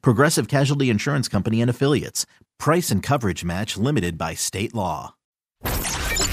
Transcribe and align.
Progressive 0.00 0.48
Casualty 0.48 0.90
Insurance 0.90 1.28
Company 1.28 1.60
and 1.60 1.70
Affiliates. 1.70 2.26
Price 2.58 2.90
and 2.90 3.02
coverage 3.02 3.44
match 3.44 3.76
limited 3.76 4.16
by 4.16 4.34
state 4.34 4.74
law. 4.74 5.14
When 5.62 5.72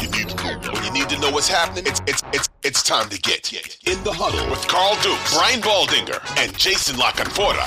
you 0.01 0.09
need, 0.11 0.31
when 0.41 0.83
you 0.83 0.91
need 0.91 1.09
to 1.09 1.19
know 1.19 1.31
what's 1.31 1.47
happening, 1.47 1.85
it's, 1.87 2.01
it's, 2.07 2.23
it's, 2.33 2.49
it's 2.63 2.83
time 2.83 3.09
to 3.09 3.19
get 3.19 3.51
in 3.53 4.03
the 4.03 4.13
huddle 4.13 4.49
with 4.49 4.67
Carl 4.67 4.95
Duke, 5.01 5.19
Brian 5.33 5.61
Baldinger, 5.61 6.19
and 6.37 6.57
Jason 6.57 6.97
La 6.97 7.11
Canfora. 7.11 7.65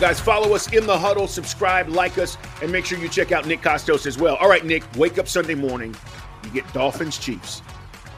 Guys, 0.00 0.20
follow 0.20 0.54
us 0.54 0.72
in 0.72 0.86
the 0.86 0.96
huddle, 0.96 1.26
subscribe, 1.26 1.88
like 1.88 2.18
us, 2.18 2.36
and 2.60 2.70
make 2.70 2.84
sure 2.84 2.98
you 2.98 3.08
check 3.08 3.32
out 3.32 3.46
Nick 3.46 3.62
Kostos 3.62 4.06
as 4.06 4.18
well. 4.18 4.36
All 4.36 4.48
right, 4.48 4.64
Nick, 4.64 4.84
wake 4.96 5.18
up 5.18 5.26
Sunday 5.26 5.54
morning. 5.54 5.96
You 6.44 6.50
get 6.50 6.70
Dolphins 6.72 7.16
Chiefs. 7.16 7.62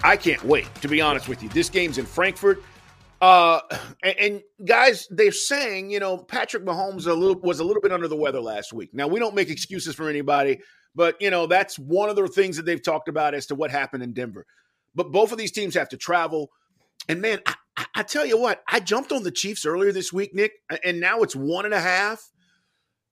I 0.02 0.16
can't 0.16 0.42
wait, 0.44 0.74
to 0.76 0.88
be 0.88 1.00
honest 1.00 1.28
with 1.28 1.42
you. 1.42 1.48
This 1.50 1.70
game's 1.70 1.98
in 1.98 2.04
Frankfurt. 2.04 2.62
Uh, 3.20 3.60
and, 4.02 4.14
and, 4.18 4.42
guys, 4.64 5.06
they're 5.10 5.32
saying, 5.32 5.90
you 5.90 6.00
know, 6.00 6.18
Patrick 6.18 6.64
Mahomes 6.64 7.06
a 7.06 7.14
little, 7.14 7.40
was 7.40 7.60
a 7.60 7.64
little 7.64 7.82
bit 7.82 7.92
under 7.92 8.08
the 8.08 8.16
weather 8.16 8.40
last 8.40 8.72
week. 8.72 8.90
Now, 8.92 9.06
we 9.08 9.18
don't 9.18 9.34
make 9.34 9.50
excuses 9.50 9.94
for 9.94 10.08
anybody, 10.08 10.60
but, 10.94 11.20
you 11.20 11.30
know, 11.30 11.46
that's 11.46 11.78
one 11.78 12.08
of 12.08 12.16
the 12.16 12.28
things 12.28 12.56
that 12.56 12.66
they've 12.66 12.82
talked 12.82 13.08
about 13.08 13.34
as 13.34 13.46
to 13.46 13.54
what 13.54 13.70
happened 13.70 14.02
in 14.02 14.12
Denver. 14.12 14.46
But 14.94 15.12
both 15.12 15.32
of 15.32 15.38
these 15.38 15.52
teams 15.52 15.74
have 15.74 15.88
to 15.90 15.96
travel. 15.96 16.50
And 17.08 17.20
man, 17.20 17.40
I, 17.46 17.86
I 17.94 18.02
tell 18.02 18.26
you 18.26 18.38
what, 18.38 18.62
I 18.68 18.80
jumped 18.80 19.12
on 19.12 19.22
the 19.22 19.30
Chiefs 19.30 19.64
earlier 19.64 19.92
this 19.92 20.12
week, 20.12 20.34
Nick, 20.34 20.52
and 20.84 21.00
now 21.00 21.20
it's 21.22 21.36
one 21.36 21.64
and 21.64 21.74
a 21.74 21.80
half. 21.80 22.22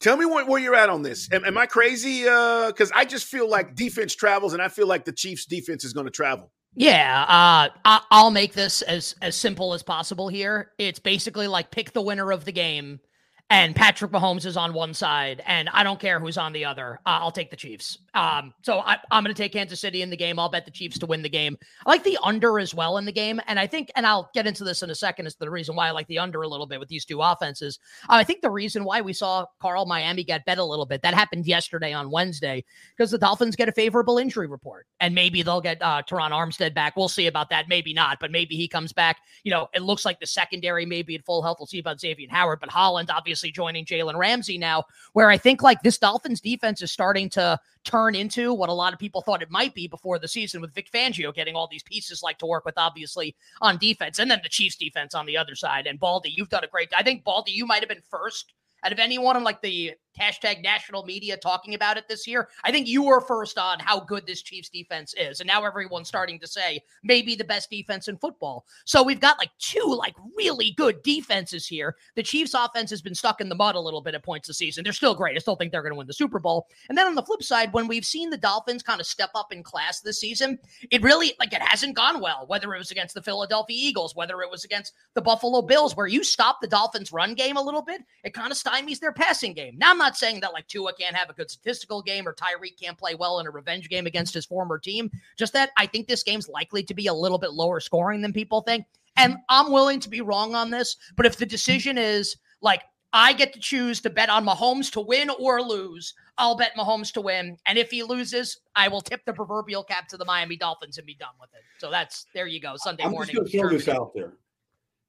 Tell 0.01 0.17
me 0.17 0.27
where, 0.27 0.45
where 0.45 0.61
you're 0.61 0.75
at 0.75 0.91
on 0.91 1.03
this. 1.03 1.33
Am, 1.33 1.45
am 1.45 1.57
I 1.57 1.67
crazy? 1.67 2.23
Because 2.23 2.91
uh, 2.91 2.97
I 2.97 3.05
just 3.05 3.27
feel 3.27 3.49
like 3.49 3.75
defense 3.75 4.15
travels, 4.15 4.53
and 4.53 4.61
I 4.61 4.69
feel 4.69 4.87
like 4.87 5.05
the 5.05 5.13
Chiefs' 5.13 5.47
defense 5.47 5.85
is 5.85 5.93
going 5.93 6.07
to 6.07 6.13
travel. 6.13 6.51
Yeah, 6.79 7.23
uh, 7.23 7.69
I- 7.87 8.23
will 8.23 8.31
make 8.31 8.53
this 8.53 8.83
as 8.83 9.15
as 9.23 9.35
simple 9.35 9.73
as 9.73 9.83
possible 9.83 10.29
here. 10.29 10.73
It's 10.79 10.99
basically 10.99 11.49
like 11.49 11.71
pick 11.71 11.93
the 11.93 12.03
winner 12.03 12.31
of 12.33 12.45
the 12.45 12.53
game 12.53 13.01
and 13.49 13.77
Patrick 13.77 14.11
Mahomes 14.11 14.45
is 14.45 14.57
on 14.57 14.75
one 14.75 14.93
side, 14.93 15.41
and 15.47 15.69
I 15.69 15.85
don't 15.85 16.01
care 16.01 16.19
who's 16.19 16.37
on 16.37 16.53
the 16.53 16.65
other. 16.65 16.99
Uh, 17.07 17.19
I'll 17.21 17.31
take 17.31 17.51
the 17.51 17.57
Chiefs. 17.57 17.99
Um, 18.13 18.53
so 18.63 18.81
I, 18.81 18.99
am 19.13 19.23
going 19.23 19.35
to 19.35 19.41
take 19.41 19.53
Kansas 19.53 19.81
City 19.81 20.03
in 20.03 20.11
the 20.11 20.17
game. 20.17 20.41
I'll 20.41 20.49
bet 20.49 20.65
the 20.65 20.73
Chiefs 20.73 20.99
to 20.99 21.07
win 21.07 21.23
the 21.23 21.29
game. 21.29 21.57
I 21.87 21.91
like 21.91 22.03
the 22.03 22.19
under 22.25 22.59
as 22.59 22.75
well 22.75 22.99
in 22.99 23.05
the 23.05 23.13
game, 23.13 23.41
and 23.47 23.61
I 23.61 23.69
think, 23.69 23.93
and 23.95 24.05
I'll 24.05 24.31
get 24.35 24.49
into 24.49 24.65
this 24.65 24.83
in 24.83 24.91
a 24.91 24.97
second, 24.97 25.27
is 25.27 25.37
the 25.37 25.49
reason 25.49 25.77
why 25.77 25.87
I 25.87 25.93
like 25.93 26.09
the 26.09 26.19
under 26.19 26.43
a 26.43 26.49
little 26.49 26.67
bit 26.67 26.81
with 26.81 26.89
these 26.89 27.05
two 27.05 27.23
offenses. 27.23 27.79
Uh, 28.09 28.15
I 28.15 28.25
think 28.25 28.43
the 28.43 28.51
reason 28.51 28.83
why 28.83 29.01
we 29.01 29.13
saw 29.13 29.47
Carl 29.61 29.87
Miami 29.87 30.25
get 30.25 30.45
bet 30.45 30.59
a 30.59 30.65
little 30.65 30.87
bit 30.87 31.03
that 31.03 31.15
happened 31.15 31.47
yesterday 31.47 31.93
on 31.93 32.11
Wednesday 32.11 32.65
because 32.97 33.13
the 33.13 33.19
Dolphins 33.19 33.55
get 33.55 33.69
a 33.69 33.73
favorable 33.73 34.19
injury 34.19 34.49
report, 34.49 34.89
and 34.99 35.15
maybe 35.15 35.43
they'll 35.43 35.61
get 35.61 35.81
uh, 35.83 36.03
Terron 36.03 36.33
Armstead 36.33 36.75
back. 36.75 36.97
We'll 36.97 37.09
see 37.09 37.29
about 37.29 37.51
that. 37.51 37.69
Maybe 37.69 37.95
not, 37.95 38.19
but 38.19 38.33
maybe 38.33 38.57
he 38.57 38.67
comes 38.67 38.93
back. 38.93 39.19
You 39.45 39.53
know, 39.53 39.69
it 39.73 39.83
looks 39.83 40.05
like 40.05 40.19
the 40.19 40.27
secondary 40.27 40.85
may 40.85 41.03
be 41.03 41.15
at 41.15 41.25
full 41.25 41.43
health. 41.43 41.59
We'll 41.61 41.67
see 41.69 41.79
about 41.79 42.01
Xavier 42.01 42.27
Howard, 42.29 42.59
but 42.59 42.71
Holland 42.71 43.09
obviously 43.09 43.36
obviously 43.37 43.53
joining 43.53 43.85
Jalen 43.85 44.17
Ramsey 44.17 44.57
now, 44.57 44.85
where 45.13 45.29
I 45.29 45.37
think 45.37 45.63
like 45.63 45.83
this 45.83 45.99
Dolphins 45.99 46.41
defense 46.41 46.81
is 46.81 46.91
starting 46.91 47.29
to 47.31 47.59
turn 47.85 48.15
into 48.15 48.55
what 48.55 48.71
a 48.71 48.73
lot 48.73 48.95
of 48.95 48.99
people 48.99 49.21
thought 49.21 49.43
it 49.43 49.51
might 49.51 49.75
be 49.75 49.87
before 49.87 50.19
the 50.19 50.27
season 50.27 50.63
with 50.63 50.75
Vic 50.75 50.91
Fangio 50.91 51.35
getting 51.35 51.55
all 51.55 51.69
these 51.71 51.83
pieces 51.83 52.23
like 52.23 52.39
to 52.39 52.47
work 52.47 52.65
with, 52.65 52.79
obviously, 52.79 53.37
on 53.61 53.77
defense, 53.77 54.19
and 54.19 54.31
then 54.31 54.41
the 54.43 54.49
Chiefs 54.49 54.77
defense 54.77 55.15
on 55.15 55.27
the 55.27 55.37
other 55.37 55.55
side. 55.55 55.87
And 55.87 56.01
Baldy, 56.01 56.33
you've 56.35 56.49
done 56.49 56.65
a 56.65 56.69
great. 56.69 56.89
I 56.97 57.03
think 57.03 57.25
Baldy, 57.25 57.53
you 57.53 57.67
might 57.67 57.81
have 57.81 57.91
been 57.91 58.03
first 58.11 58.55
out 58.83 58.93
of 58.93 58.99
anyone 58.99 59.37
on 59.37 59.45
like 59.45 59.61
the 59.61 59.93
hashtag 60.19 60.63
national 60.63 61.05
media 61.05 61.37
talking 61.37 61.75
about 61.75 61.97
it 61.97 62.09
this 62.09 62.27
year. 62.27 62.49
I 62.65 62.71
think 62.71 62.87
you 62.87 63.03
were 63.03 63.21
first 63.21 63.59
on 63.59 63.79
how 63.79 64.01
good 64.01 64.27
this 64.27 64.43
Chiefs 64.43 64.69
defense 64.69 65.15
is. 65.19 65.41
And 65.41 65.47
now 65.47 65.65
everyone's 65.65 66.09
starting 66.09 66.39
to 66.41 66.47
say 66.47 66.81
maybe 67.03 67.35
the 67.35 67.45
best 67.45 67.71
defense 67.71 68.09
in 68.09 68.17
football. 68.17 68.67
So 68.85 69.03
we've 69.03 69.21
got 69.21 69.39
like 69.39 69.51
two 69.59 69.95
like 69.97 70.15
really 70.37 70.73
good 70.77 71.03
defenses 71.03 71.67
here. 71.67 71.97
The 72.15 72.23
Chiefs 72.23 72.55
offense 72.55 72.91
has 72.91 73.03
been 73.03 73.15
stuck 73.15 73.41
in 73.41 73.49
the 73.49 73.55
mud 73.55 73.75
a 73.75 73.81
little 73.81 74.01
bit 74.01 74.15
at 74.15 74.25
points 74.25 74.49
this 74.49 74.59
season. 74.59 74.85
They're 74.85 74.93
still 74.93 75.15
great. 75.15 75.37
I 75.37 75.41
still 75.41 75.57
think 75.57 75.73
they're 75.73 75.83
going 75.83 75.93
to 75.93 75.99
win 75.99 76.07
the 76.07 76.13
Super 76.13 76.39
Bowl. 76.39 76.67
And 76.89 76.97
then 76.97 77.07
on 77.07 77.15
the 77.15 77.23
flip 77.23 77.43
side, 77.43 77.73
when 77.73 77.87
we've 77.87 78.05
seen 78.05 78.31
the 78.31 78.37
Dolphins 78.37 78.83
kind 78.83 79.01
of 79.01 79.07
step 79.07 79.31
up 79.35 79.53
in 79.53 79.63
class 79.63 80.01
this 80.01 80.21
season, 80.21 80.59
it 80.91 81.03
really 81.03 81.35
like 81.39 81.53
it 81.53 81.63
hasn't 81.63 81.97
gone 81.97 82.21
well, 82.21 82.45
whether 82.47 82.75
it 82.75 82.79
was 82.79 82.91
against 82.91 83.15
the 83.15 83.23
Philadelphia 83.23 83.77
Eagles, 83.77 84.15
whether 84.15 84.43
it 84.43 84.51
was 84.51 84.65
against 84.65 84.95
the 85.15 85.23
Buffalo 85.23 85.63
Bills, 85.63 85.97
where 85.97 86.07
you 86.07 86.25
stop 86.25 86.61
the 86.61 86.67
Dolphins 86.67 87.13
run 87.13 87.35
game 87.35 87.57
a 87.57 87.63
little 87.63 87.83
bit, 87.83 88.03
it 88.25 88.35
kind 88.35 88.51
of 88.51 88.59
stymies 88.59 89.01
their 89.01 89.13
passing 89.13 89.53
game. 89.53 89.77
Now 89.79 89.91
I'm 89.91 89.99
not 89.99 90.06
saying 90.15 90.41
that 90.41 90.53
like 90.53 90.67
Tua 90.69 90.93
can't 90.93 91.17
have 91.17 91.31
a 91.31 91.33
good 91.33 91.51
statistical 91.51 92.03
game 92.03 92.29
or 92.29 92.35
Tyreek 92.35 92.79
can't 92.79 92.99
play 92.99 93.15
well 93.15 93.41
in 93.41 93.47
a 93.47 93.51
revenge 93.51 93.89
game 93.89 94.07
against 94.07 94.35
his 94.35 94.45
former 94.45 94.79
team. 94.79 95.11
Just 95.39 95.55
that 95.55 95.71
I 95.79 95.87
think 95.87 96.07
this 96.07 96.23
game's 96.23 96.51
likely 96.51 96.83
to 96.83 96.93
be 96.93 97.07
a 97.07 97.15
little 97.15 97.39
bit 97.39 97.53
lower 97.53 97.81
scoring 97.81 98.21
than 98.21 98.35
people 98.35 98.61
think. 98.61 98.85
And 99.17 99.39
I'm 99.49 99.73
willing 99.73 99.99
to 100.01 100.11
be 100.11 100.21
wrong 100.21 100.55
on 100.55 100.71
this, 100.71 100.99
but 101.17 101.25
if 101.25 101.39
the 101.39 101.47
decision 101.47 101.97
is 101.97 102.37
like 102.61 102.83
I 103.13 103.33
get 103.33 103.55
to 103.55 103.59
choose 103.59 104.03
to 104.03 104.11
bet 104.11 104.29
on 104.29 104.45
Mahomes 104.45 104.93
to 104.93 105.01
win 105.01 105.31
or 105.31 105.63
lose, 105.63 106.13
I'll 106.37 106.57
bet 106.57 106.73
Mahomes 106.77 107.11
to 107.15 107.23
win. 107.23 107.57
And 107.65 107.79
if 107.79 107.91
he 107.91 108.03
loses, 108.03 108.61
I 108.75 108.89
will 108.89 109.01
tip 109.01 109.25
the 109.25 109.33
proverbial 109.33 109.85
cap 109.85 110.07
to 110.09 110.19
the 110.19 110.25
Miami 110.27 110.57
Dolphins 110.57 110.99
and 110.99 111.07
be 111.07 111.15
done 111.15 111.31
with 111.41 111.49
it. 111.55 111.63
So 111.79 111.91
that's 111.91 112.27
there 112.35 112.47
you 112.47 112.61
go. 112.61 112.75
Sunday 112.77 113.05
I'm 113.05 113.13
morning. 113.13 113.35
I'm 113.39 113.45
just 113.45 113.55
going 113.55 113.65
to 113.65 113.69
throw 113.71 113.79
this 113.79 113.89
out 113.89 114.13
there. 114.15 114.35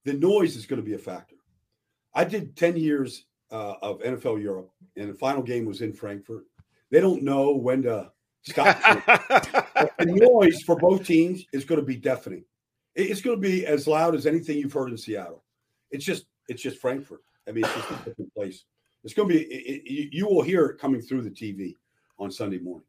The 0.06 0.14
noise 0.14 0.56
is 0.56 0.66
going 0.66 0.82
to 0.82 0.86
be 0.86 0.94
a 0.94 0.98
factor. 0.98 1.36
I 2.14 2.24
did 2.24 2.56
10 2.56 2.78
years 2.78 3.26
uh, 3.52 3.76
of 3.82 4.00
NFL 4.00 4.42
Europe, 4.42 4.72
and 4.96 5.10
the 5.10 5.14
final 5.14 5.42
game 5.42 5.66
was 5.66 5.82
in 5.82 5.94
Frankfurt. 5.94 6.46
They 6.92 7.00
don't 7.00 7.24
know 7.24 7.56
when 7.56 7.84
to 7.84 8.12
stop. 8.44 8.78
the 10.00 10.06
noise 10.06 10.62
for 10.64 10.76
both 10.78 11.06
teams 11.06 11.46
is 11.54 11.66
going 11.66 11.80
to 11.80 11.86
be 11.86 11.98
deafening. 11.98 12.44
It's 12.96 13.22
going 13.22 13.42
to 13.42 13.48
be 13.48 13.66
as 13.66 13.88
loud 13.88 14.16
as 14.16 14.26
anything 14.26 14.58
you've 14.58 14.74
heard 14.74 14.90
in 14.90 14.98
Seattle. 14.98 15.44
It's 15.92 16.06
just 16.06 16.26
it's 16.48 16.62
just 16.62 16.80
Frankfurt. 16.80 17.22
I 17.48 17.52
mean, 17.52 17.64
it's 17.64 17.74
just 17.74 17.92
a 17.92 17.96
different 18.06 18.34
place. 18.34 18.64
It's 19.04 19.14
going 19.14 19.30
to 19.30 19.36
be. 19.36 19.42
It, 19.42 19.84
it, 19.86 20.14
you 20.14 20.26
will 20.28 20.42
hear 20.42 20.66
it 20.66 20.80
coming 20.80 21.02
through 21.02 21.22
the 21.22 21.30
TV 21.30 21.76
on 22.20 22.32
Sunday 22.32 22.58
morning. 22.58 22.86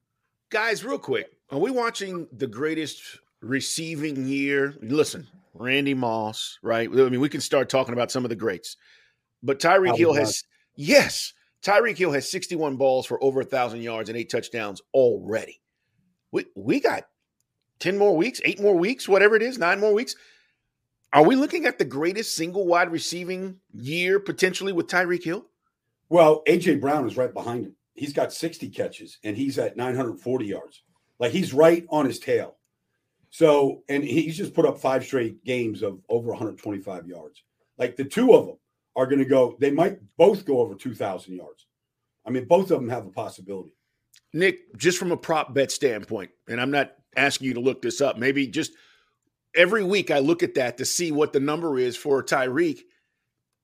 Guys, 0.51 0.85
real 0.85 0.99
quick, 0.99 1.33
are 1.51 1.59
we 1.59 1.71
watching 1.71 2.27
the 2.33 2.47
greatest 2.47 3.21
receiving 3.43 4.27
year? 4.27 4.75
Listen, 4.81 5.27
Randy 5.55 5.95
Moss, 5.95 6.59
right? 6.63 6.89
I 6.89 7.09
mean, 7.09 7.21
we 7.21 7.29
can 7.29 7.41
start 7.41 7.69
talking 7.69 7.93
about 7.93 8.11
some 8.11 8.25
of 8.25 8.31
the 8.31 8.37
greats. 8.37 8.77
But 9.43 9.61
Tyreek 9.61 9.97
Hill 9.97 10.15
has 10.15 10.45
yes, 10.77 11.33
Tyreek 11.63 11.97
Hill 11.97 12.13
has 12.13 12.31
61 12.31 12.77
balls 12.77 13.07
for 13.07 13.23
over 13.23 13.41
a 13.41 13.45
thousand 13.45 13.83
yards 13.83 14.09
and 14.09 14.19
eight 14.19 14.31
touchdowns 14.31 14.81
already. 14.95 15.61
We 16.33 16.47
we 16.55 16.81
got 16.81 17.05
10 17.81 17.99
more 17.99 18.17
weeks, 18.17 18.41
eight 18.45 18.61
more 18.61 18.77
weeks, 18.77 19.09
whatever 19.09 19.37
it 19.37 19.43
is, 19.43 19.59
nine 19.59 19.81
more 19.81 19.95
weeks. 19.95 20.17
Are 21.13 21.25
we 21.25 21.37
looking 21.37 21.65
at 21.65 21.79
the 21.79 21.85
greatest 21.85 22.35
single 22.35 22.67
wide 22.67 22.93
receiving 22.93 23.57
year 23.73 24.21
potentially 24.21 24.73
with 24.73 24.89
Tyreek 24.89 25.25
Hill? 25.25 25.47
Well, 26.11 26.43
AJ 26.47 26.81
Brown 26.81 27.07
is 27.07 27.17
right 27.17 27.33
behind 27.33 27.67
him. 27.67 27.77
He's 27.95 28.13
got 28.13 28.33
60 28.33 28.69
catches 28.71 29.19
and 29.25 29.37
he's 29.37 29.59
at 29.59 29.77
940 29.77 30.47
yards. 30.47 30.83
Like 31.19 31.33
he's 31.33 31.55
right 31.55 31.87
on 31.89 32.07
his 32.07 32.19
tail. 32.19 32.57
So, 33.31 33.83
and 33.89 34.03
he's 34.03 34.37
just 34.37 34.55
put 34.55 34.65
up 34.65 34.79
five 34.79 35.05
straight 35.05 35.45
games 35.45 35.83
of 35.83 36.01
over 36.09 36.29
125 36.29 37.07
yards. 37.07 37.43
Like 37.77 37.97
the 37.97 38.05
two 38.05 38.35
of 38.35 38.47
them 38.47 38.57
are 38.99 39.07
going 39.07 39.21
to 39.21 39.25
go, 39.25 39.57
they 39.61 39.71
might 39.71 39.99
both 40.17 40.45
go 40.45 40.59
over 40.59 40.75
2,000 40.75 41.35
yards. 41.35 41.67
I 42.27 42.31
mean, 42.31 42.47
both 42.47 42.71
of 42.73 42.81
them 42.81 42.89
have 42.89 43.07
a 43.07 43.11
possibility. 43.11 43.73
Nick, 44.35 44.77
just 44.77 44.99
from 44.99 45.13
a 45.13 45.17
prop 45.17 45.55
bet 45.55 45.71
standpoint, 45.71 46.31
and 46.49 46.61
I'm 46.61 46.73
not 46.73 46.93
asking 47.17 47.47
you 47.47 47.55
to 47.55 47.61
look 47.61 47.81
this 47.81 48.01
up, 48.01 48.19
maybe 48.19 48.49
just 48.49 48.73
every 49.55 49.85
week 49.85 50.11
I 50.11 50.19
look 50.19 50.43
at 50.43 50.55
that 50.57 50.79
to 50.79 50.85
see 50.85 51.13
what 51.13 51.33
the 51.33 51.41
number 51.41 51.79
is 51.79 51.97
for 51.97 52.23
Tyreek. 52.23 52.81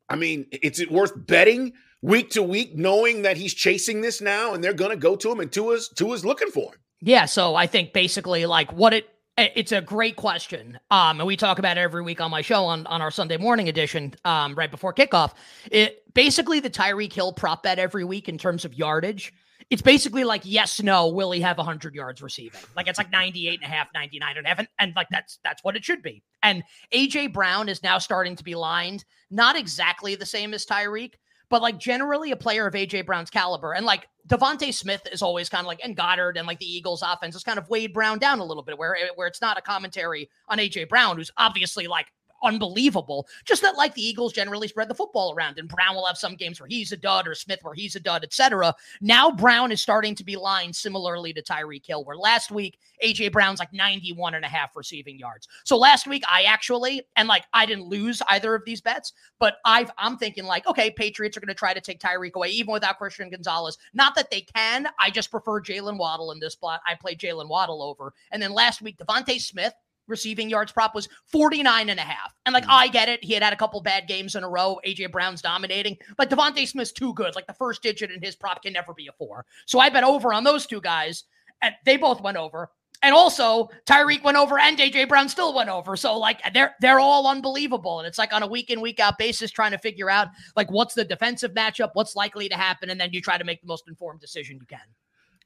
I 0.08 0.14
mean, 0.14 0.46
is 0.62 0.78
it 0.78 0.90
worth 0.90 1.12
betting 1.26 1.72
week 2.00 2.30
to 2.30 2.42
week, 2.42 2.76
knowing 2.76 3.22
that 3.22 3.36
he's 3.36 3.54
chasing 3.54 4.00
this 4.00 4.20
now 4.20 4.54
and 4.54 4.62
they're 4.62 4.72
going 4.72 4.92
to 4.92 4.96
go 4.96 5.16
to 5.16 5.32
him 5.32 5.40
and 5.40 5.50
Tua's 5.50 5.88
Tua's 5.88 6.24
looking 6.24 6.50
for 6.50 6.72
him? 6.72 6.78
Yeah, 7.00 7.24
so 7.24 7.56
I 7.56 7.66
think 7.66 7.92
basically 7.92 8.46
like 8.46 8.72
what 8.72 8.94
it 8.94 9.08
it's 9.36 9.72
a 9.72 9.80
great 9.80 10.16
question. 10.16 10.78
Um, 10.90 11.20
and 11.20 11.26
we 11.26 11.36
talk 11.36 11.58
about 11.58 11.76
it 11.76 11.80
every 11.80 12.02
week 12.02 12.20
on 12.20 12.30
my 12.30 12.40
show 12.40 12.64
on, 12.64 12.86
on 12.86 13.02
our 13.02 13.10
Sunday 13.10 13.36
morning 13.36 13.68
edition, 13.68 14.14
um, 14.24 14.54
right 14.54 14.70
before 14.70 14.94
kickoff. 14.94 15.32
It 15.70 16.02
basically 16.14 16.60
the 16.60 16.70
Tyreek 16.70 17.12
Hill 17.12 17.32
prop 17.32 17.62
bet 17.62 17.78
every 17.78 18.04
week 18.04 18.28
in 18.28 18.38
terms 18.38 18.64
of 18.64 18.74
yardage. 18.74 19.32
It's 19.70 19.82
basically 19.82 20.24
like 20.24 20.42
yes, 20.44 20.82
no, 20.82 21.08
will 21.08 21.32
he 21.32 21.40
have 21.40 21.56
100 21.56 21.94
yards 21.94 22.22
receiving? 22.22 22.60
Like 22.76 22.86
it's 22.86 22.98
like 22.98 23.10
98 23.10 23.60
and 23.62 23.72
a 23.72 23.74
half, 23.74 23.88
99 23.94 24.36
and 24.36 24.46
a 24.46 24.48
half, 24.48 24.58
and, 24.58 24.68
and 24.78 24.92
like 24.94 25.08
that's 25.10 25.38
that's 25.42 25.64
what 25.64 25.74
it 25.74 25.84
should 25.84 26.02
be. 26.02 26.22
And 26.42 26.62
AJ 26.92 27.32
Brown 27.32 27.68
is 27.68 27.82
now 27.82 27.98
starting 27.98 28.36
to 28.36 28.44
be 28.44 28.54
lined, 28.54 29.04
not 29.30 29.56
exactly 29.56 30.16
the 30.16 30.26
same 30.26 30.52
as 30.52 30.66
Tyreek, 30.66 31.14
but 31.48 31.62
like 31.62 31.78
generally 31.78 32.30
a 32.30 32.36
player 32.36 32.66
of 32.66 32.74
AJ 32.74 33.06
Brown's 33.06 33.30
caliber. 33.30 33.72
And 33.74 33.86
like 33.86 34.08
DeVonta 34.28 34.72
Smith 34.72 35.06
is 35.12 35.22
always 35.22 35.48
kind 35.48 35.60
of 35.60 35.66
like, 35.66 35.80
and 35.84 35.96
Goedert 35.96 36.36
and 36.36 36.46
like 36.46 36.58
the 36.58 36.70
Eagles 36.70 37.02
offense 37.06 37.36
is 37.36 37.44
kind 37.44 37.58
of 37.58 37.68
weighed 37.68 37.92
Brown 37.92 38.18
down 38.18 38.38
a 38.38 38.44
little 38.44 38.62
bit, 38.62 38.78
where 38.78 38.96
eh, 38.96 39.08
where 39.14 39.26
it's 39.26 39.40
not 39.40 39.58
a 39.58 39.62
commentary 39.62 40.28
on 40.48 40.58
AJ 40.58 40.88
Brown, 40.88 41.16
who's 41.16 41.30
obviously 41.36 41.86
like 41.86 42.06
unbelievable. 42.44 43.26
Just 43.44 43.62
that, 43.62 43.76
like 43.76 43.94
the 43.94 44.06
Eagles 44.06 44.32
generally 44.32 44.68
spread 44.68 44.88
the 44.88 44.94
football 44.94 45.34
around, 45.34 45.58
and 45.58 45.68
Brown 45.68 45.94
will 45.94 46.06
have 46.06 46.18
some 46.18 46.36
games 46.36 46.60
where 46.60 46.68
he's 46.68 46.92
a 46.92 46.96
dud, 46.96 47.26
or 47.26 47.34
Smith 47.34 47.60
where 47.62 47.74
he's 47.74 47.96
a 47.96 48.00
dud, 48.00 48.24
etc. 48.24 48.74
Now 49.00 49.30
Brown 49.30 49.72
is 49.72 49.80
starting 49.80 50.14
to 50.16 50.24
be 50.24 50.36
lined 50.36 50.76
similarly 50.76 51.32
to 51.32 51.42
Tyreek 51.42 51.86
Hill, 51.86 52.04
where 52.04 52.16
last 52.16 52.50
week 52.50 52.78
AJ 53.04 53.32
Brown's 53.32 53.58
like 53.58 53.72
91 53.72 54.34
and 54.34 54.44
a 54.44 54.48
half 54.48 54.76
receiving 54.76 55.18
yards. 55.18 55.48
So 55.64 55.76
last 55.76 56.06
week 56.06 56.22
I 56.28 56.42
actually, 56.42 57.02
and 57.16 57.28
like 57.28 57.44
I 57.52 57.66
didn't 57.66 57.86
lose 57.86 58.22
either 58.28 58.54
of 58.54 58.64
these 58.64 58.80
bets, 58.80 59.12
but 59.38 59.56
I've 59.64 59.90
I'm 59.98 60.16
thinking 60.16 60.44
like, 60.44 60.66
okay, 60.66 60.90
Patriots 60.90 61.36
are 61.36 61.40
going 61.40 61.48
to 61.48 61.54
try 61.54 61.74
to 61.74 61.80
take 61.80 62.00
Tyreek 62.00 62.34
away 62.34 62.48
even 62.48 62.72
without 62.72 62.98
Christian 62.98 63.30
Gonzalez. 63.30 63.78
Not 63.92 64.14
that 64.14 64.30
they 64.30 64.42
can. 64.42 64.86
I 64.98 65.10
just 65.10 65.30
prefer 65.30 65.60
Jaylen 65.60 65.98
Waddle 65.98 66.32
in 66.32 66.40
this 66.40 66.54
spot. 66.54 66.80
I 66.86 66.94
play 66.94 67.14
Jaylen 67.14 67.48
Waddle 67.48 67.82
over. 67.82 68.12
And 68.30 68.42
then 68.42 68.52
last 68.52 68.82
week, 68.82 68.98
DeVonta 68.98 69.40
Smith 69.40 69.74
receiving 70.06 70.50
yards 70.50 70.72
prop 70.72 70.94
was 70.94 71.08
49 71.26 71.88
and 71.88 72.00
a 72.00 72.02
half. 72.02 72.34
And 72.46 72.52
like, 72.52 72.64
mm. 72.64 72.70
I 72.70 72.88
get 72.88 73.08
it. 73.08 73.24
He 73.24 73.32
had 73.34 73.42
had 73.42 73.52
a 73.52 73.56
couple 73.56 73.80
bad 73.80 74.06
games 74.06 74.34
in 74.34 74.44
a 74.44 74.48
row. 74.48 74.80
AJ 74.86 75.12
Brown's 75.12 75.42
dominating, 75.42 75.96
but 76.16 76.30
DeVonta 76.30 76.66
Smith's 76.66 76.92
too 76.92 77.14
good. 77.14 77.34
Like 77.34 77.46
the 77.46 77.54
first 77.54 77.82
digit 77.82 78.10
in 78.10 78.22
his 78.22 78.36
prop 78.36 78.62
can 78.62 78.72
never 78.72 78.94
be 78.94 79.08
a 79.08 79.12
four. 79.12 79.44
So 79.66 79.78
I 79.78 79.90
bet 79.90 80.04
over 80.04 80.32
on 80.32 80.44
those 80.44 80.66
two 80.66 80.80
guys 80.80 81.24
and 81.62 81.74
they 81.84 81.96
both 81.96 82.20
went 82.20 82.36
over. 82.36 82.70
And 83.02 83.14
also 83.14 83.68
Tyreek 83.86 84.24
went 84.24 84.38
over 84.38 84.58
and 84.58 84.78
AJ 84.78 85.08
Brown 85.08 85.28
still 85.28 85.54
went 85.54 85.68
over. 85.68 85.94
So 85.94 86.18
like 86.18 86.40
they're 86.54 86.74
they're 86.80 87.00
all 87.00 87.26
unbelievable. 87.26 87.98
And 87.98 88.08
it's 88.08 88.16
like 88.16 88.32
on 88.32 88.42
a 88.42 88.46
week 88.46 88.70
in, 88.70 88.80
week 88.80 88.98
out 88.98 89.18
basis, 89.18 89.50
trying 89.50 89.72
to 89.72 89.78
figure 89.78 90.08
out 90.08 90.28
like 90.56 90.70
what's 90.70 90.94
the 90.94 91.04
defensive 91.04 91.52
matchup, 91.52 91.90
what's 91.92 92.16
likely 92.16 92.48
to 92.48 92.54
happen, 92.54 92.88
and 92.88 92.98
then 92.98 93.10
you 93.12 93.20
try 93.20 93.36
to 93.36 93.44
make 93.44 93.60
the 93.60 93.66
most 93.66 93.84
informed 93.88 94.20
decision 94.20 94.56
you 94.58 94.66
can. 94.66 94.78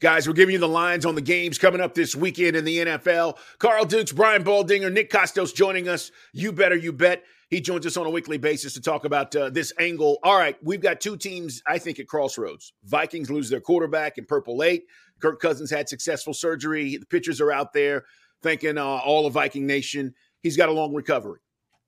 Guys, 0.01 0.29
we're 0.29 0.35
giving 0.35 0.53
you 0.53 0.61
the 0.61 0.69
lines 0.69 1.05
on 1.05 1.17
the 1.17 1.21
games 1.21 1.59
coming 1.59 1.81
up 1.81 1.93
this 1.93 2.15
weekend 2.15 2.55
in 2.55 2.65
the 2.65 2.79
NFL. 2.79 3.37
Carl 3.59 3.85
Dukes, 3.85 4.13
Brian 4.13 4.45
Baldinger, 4.45 4.93
Nick 4.93 5.11
Kostos 5.11 5.53
joining 5.53 5.89
us. 5.89 6.13
You 6.33 6.53
better, 6.53 6.77
you 6.77 6.93
bet. 6.93 7.25
He 7.51 7.61
joins 7.61 7.85
us 7.85 7.97
on 7.97 8.07
a 8.07 8.11
weekly 8.11 8.39
basis 8.39 8.75
to 8.75 8.81
talk 8.81 9.05
about 9.05 9.35
uh, 9.35 9.51
this 9.51 9.73
angle. 9.81 10.21
All 10.23 10.37
right, 10.37 10.57
we've 10.63 10.81
got 10.81 11.01
two 11.01 11.17
teams, 11.17 11.65
I 11.67 11.79
think, 11.79 11.99
at 11.99 12.07
crossroads. 12.07 12.75
Vikings 12.85 13.29
lose 13.29 13.51
their 13.51 13.61
quarterback 13.61 14.19
in 14.19 14.25
Purple 14.25 14.63
8. 14.63 14.85
Kirk 15.21 15.41
Cousins 15.41 15.69
had 15.69 15.89
successful 15.89 16.33
surgery. 16.33 16.97
The 16.97 17.07
pitchers 17.07 17.41
are 17.41 17.51
out 17.51 17.73
there 17.73 18.05
thanking 18.41 18.79
uh, 18.79 18.85
all 18.85 19.27
of 19.27 19.33
Viking 19.33 19.67
Nation. 19.67 20.15
He's 20.43 20.57
got 20.57 20.69
a 20.69 20.73
long 20.73 20.95
recovery. 20.95 21.41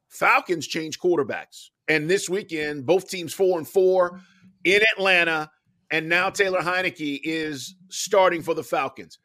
Falcons 0.09 0.67
change 0.67 0.99
quarterbacks. 0.99 1.69
And 1.87 2.11
this 2.11 2.29
weekend, 2.29 2.87
both 2.87 3.09
teams 3.09 3.33
four 3.33 3.57
and 3.57 3.69
four 3.69 4.21
in 4.65 4.81
Atlanta 4.97 5.49
and 5.91 6.09
now 6.09 6.31
Taylor 6.31 6.61
Heinicke 6.61 7.21
is 7.23 7.75
starting 7.89 8.43
for 8.43 8.55
the 8.55 8.63
Falcons. 8.63 9.19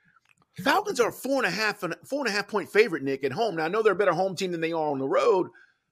Falcons 0.64 1.00
are 1.00 1.12
four 1.12 1.38
and 1.38 1.46
a 1.46 1.56
half 1.56 1.84
and 1.84 1.96
four 2.06 2.20
and 2.22 2.30
a 2.30 2.32
half 2.32 2.48
point 2.48 2.70
favorite, 2.70 3.04
Nick, 3.04 3.24
at 3.24 3.32
home. 3.32 3.56
Now 3.56 3.66
I 3.66 3.68
know 3.68 3.82
they're 3.82 3.94
a 3.94 3.98
better 3.98 4.14
home 4.14 4.36
team 4.36 4.52
than 4.52 4.62
they 4.62 4.72
are 4.72 4.92
on 4.92 5.00
the 5.00 5.08
road, 5.08 5.48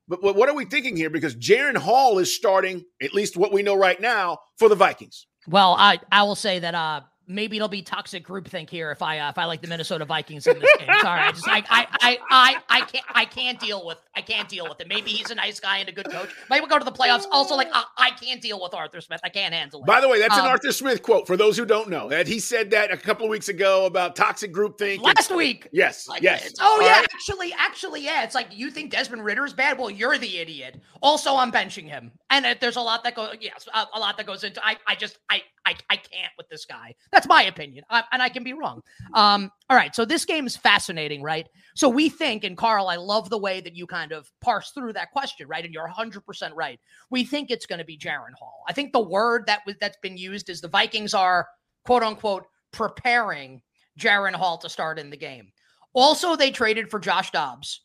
but 0.07 0.21
what 0.21 0.49
are 0.49 0.55
we 0.55 0.65
thinking 0.65 0.95
here? 0.95 1.09
Because 1.09 1.35
Jaren 1.35 1.77
Hall 1.77 2.17
is 2.19 2.33
starting, 2.33 2.85
at 3.01 3.13
least 3.13 3.37
what 3.37 3.51
we 3.53 3.63
know 3.63 3.75
right 3.75 3.99
now, 3.99 4.39
for 4.57 4.69
the 4.69 4.75
Vikings. 4.75 5.27
Well, 5.47 5.75
I 5.77 5.99
I 6.11 6.23
will 6.23 6.35
say 6.35 6.59
that 6.59 6.75
uh 6.75 7.01
maybe 7.27 7.55
it'll 7.55 7.67
be 7.67 7.81
toxic 7.81 8.25
groupthink 8.25 8.69
here 8.69 8.91
if 8.91 9.01
I 9.01 9.19
uh, 9.19 9.29
if 9.29 9.37
I 9.37 9.45
like 9.45 9.61
the 9.61 9.67
Minnesota 9.67 10.05
Vikings 10.05 10.47
in 10.47 10.59
this 10.59 10.69
game. 10.77 10.89
Sorry, 11.01 11.21
I 11.21 11.31
just 11.31 11.47
I, 11.47 11.63
I 11.69 11.87
I 12.01 12.17
I 12.29 12.55
I 12.69 12.81
can't 12.81 13.05
I 13.13 13.25
can't 13.25 13.59
deal 13.59 13.85
with 13.85 13.97
I 14.15 14.21
can't 14.21 14.49
deal 14.49 14.67
with 14.67 14.79
it. 14.81 14.87
Maybe 14.87 15.11
he's 15.11 15.31
a 15.31 15.35
nice 15.35 15.59
guy 15.59 15.77
and 15.77 15.89
a 15.89 15.91
good 15.91 16.09
coach. 16.09 16.29
Maybe 16.49 16.61
we'll 16.61 16.69
go 16.69 16.79
to 16.79 16.85
the 16.85 16.91
playoffs. 16.91 17.25
Also, 17.31 17.55
like 17.55 17.69
I, 17.73 17.83
I 17.97 18.11
can't 18.11 18.41
deal 18.41 18.61
with 18.61 18.73
Arthur 18.73 19.01
Smith. 19.01 19.21
I 19.23 19.29
can't 19.29 19.53
handle 19.53 19.81
it. 19.81 19.85
By 19.85 20.01
the 20.01 20.07
way, 20.07 20.19
that's 20.19 20.37
um, 20.37 20.45
an 20.45 20.51
Arthur 20.51 20.71
Smith 20.71 21.01
quote 21.01 21.27
for 21.27 21.37
those 21.37 21.57
who 21.57 21.65
don't 21.65 21.89
know. 21.89 22.09
That 22.09 22.27
he 22.27 22.39
said 22.39 22.71
that 22.71 22.91
a 22.91 22.97
couple 22.97 23.25
of 23.25 23.29
weeks 23.29 23.49
ago 23.49 23.85
about 23.85 24.15
toxic 24.15 24.53
groupthink. 24.53 25.01
Last 25.01 25.29
and, 25.29 25.37
week. 25.37 25.67
Yes. 25.71 26.07
Like, 26.07 26.21
yes. 26.21 26.53
Oh 26.59 26.79
yeah. 26.81 26.99
Right. 26.99 27.07
Actually, 27.13 27.53
actually, 27.57 28.03
yeah. 28.03 28.23
It's 28.23 28.35
like 28.35 28.47
you 28.51 28.69
think 28.69 28.91
Desmond 28.91 29.23
Ridder 29.23 29.45
is 29.45 29.53
bad. 29.53 29.77
Well, 29.77 29.89
you're 29.89 30.17
the 30.17 30.37
idiot. 30.37 30.81
Also, 31.01 31.35
I'm 31.35 31.51
benching 31.51 31.87
him, 31.87 32.11
and 32.29 32.45
uh, 32.45 32.55
there's 32.59 32.75
a 32.75 32.81
lot 32.81 33.03
that 33.03 33.15
goes. 33.15 33.35
Yes, 33.39 33.67
a, 33.73 33.85
a 33.93 33.99
lot 33.99 34.17
that 34.17 34.25
goes 34.25 34.43
into. 34.43 34.65
I 34.65 34.77
I 34.87 34.95
just 34.95 35.19
I 35.29 35.41
I, 35.65 35.75
I 35.89 35.95
can't 35.95 36.31
with 36.38 36.50
this 36.50 36.65
guy. 36.65 36.95
That's 37.12 37.27
my 37.27 37.44
opinion, 37.44 37.86
I, 37.89 38.04
and 38.12 38.21
I 38.21 38.30
can 38.30 38.44
be 38.44 38.54
wrong. 38.54 38.81
Um, 39.13 39.51
all 39.69 39.77
right, 39.77 39.95
so 39.95 40.06
this 40.06 40.25
game 40.25 40.45
is 40.45 40.57
fascinating, 40.57 41.21
right? 41.21 41.48
So 41.75 41.89
we 41.89 42.10
think, 42.10 42.44
and 42.44 42.57
Carl, 42.57 42.88
I 42.88 42.98
love 42.98 43.30
the 43.30 43.38
way 43.38 43.62
that 43.62 43.75
you 43.75 43.88
kind 43.88 44.12
of 44.12 44.30
parse 44.42 44.71
through 44.71 44.94
that 44.94 45.12
question, 45.12 45.48
right? 45.48 45.63
And 45.63 45.74
you're 45.74 45.89
100% 45.89 46.21
right. 46.56 46.80
We 47.10 47.24
think 47.24 47.50
it's 47.50 47.65
going 47.65 47.80
to 47.80 47.86
be 47.86 47.98
Jaren 47.98 48.33
Hall. 48.38 48.63
I 48.68 48.74
think 48.74 48.92
the 48.92 49.00
word 49.00 49.45
that 49.48 49.62
was 49.65 49.75
that's 49.80 49.98
been 50.01 50.18
used 50.18 50.50
is 50.50 50.62
the 50.62 50.68
Vikings 50.68 51.13
are 51.13 51.48
quote 51.86 52.04
unquote 52.04 52.45
preparing 52.71 53.62
Jaren 54.00 54.33
Hall 54.33 54.57
to 54.60 54.69
start 54.69 55.00
in 55.00 55.10
the 55.10 55.18
game. 55.18 55.51
Also, 55.94 56.36
they 56.36 56.51
traded 56.51 56.89
for 56.89 57.00
Josh 57.00 57.31
Dobbs. 57.31 57.81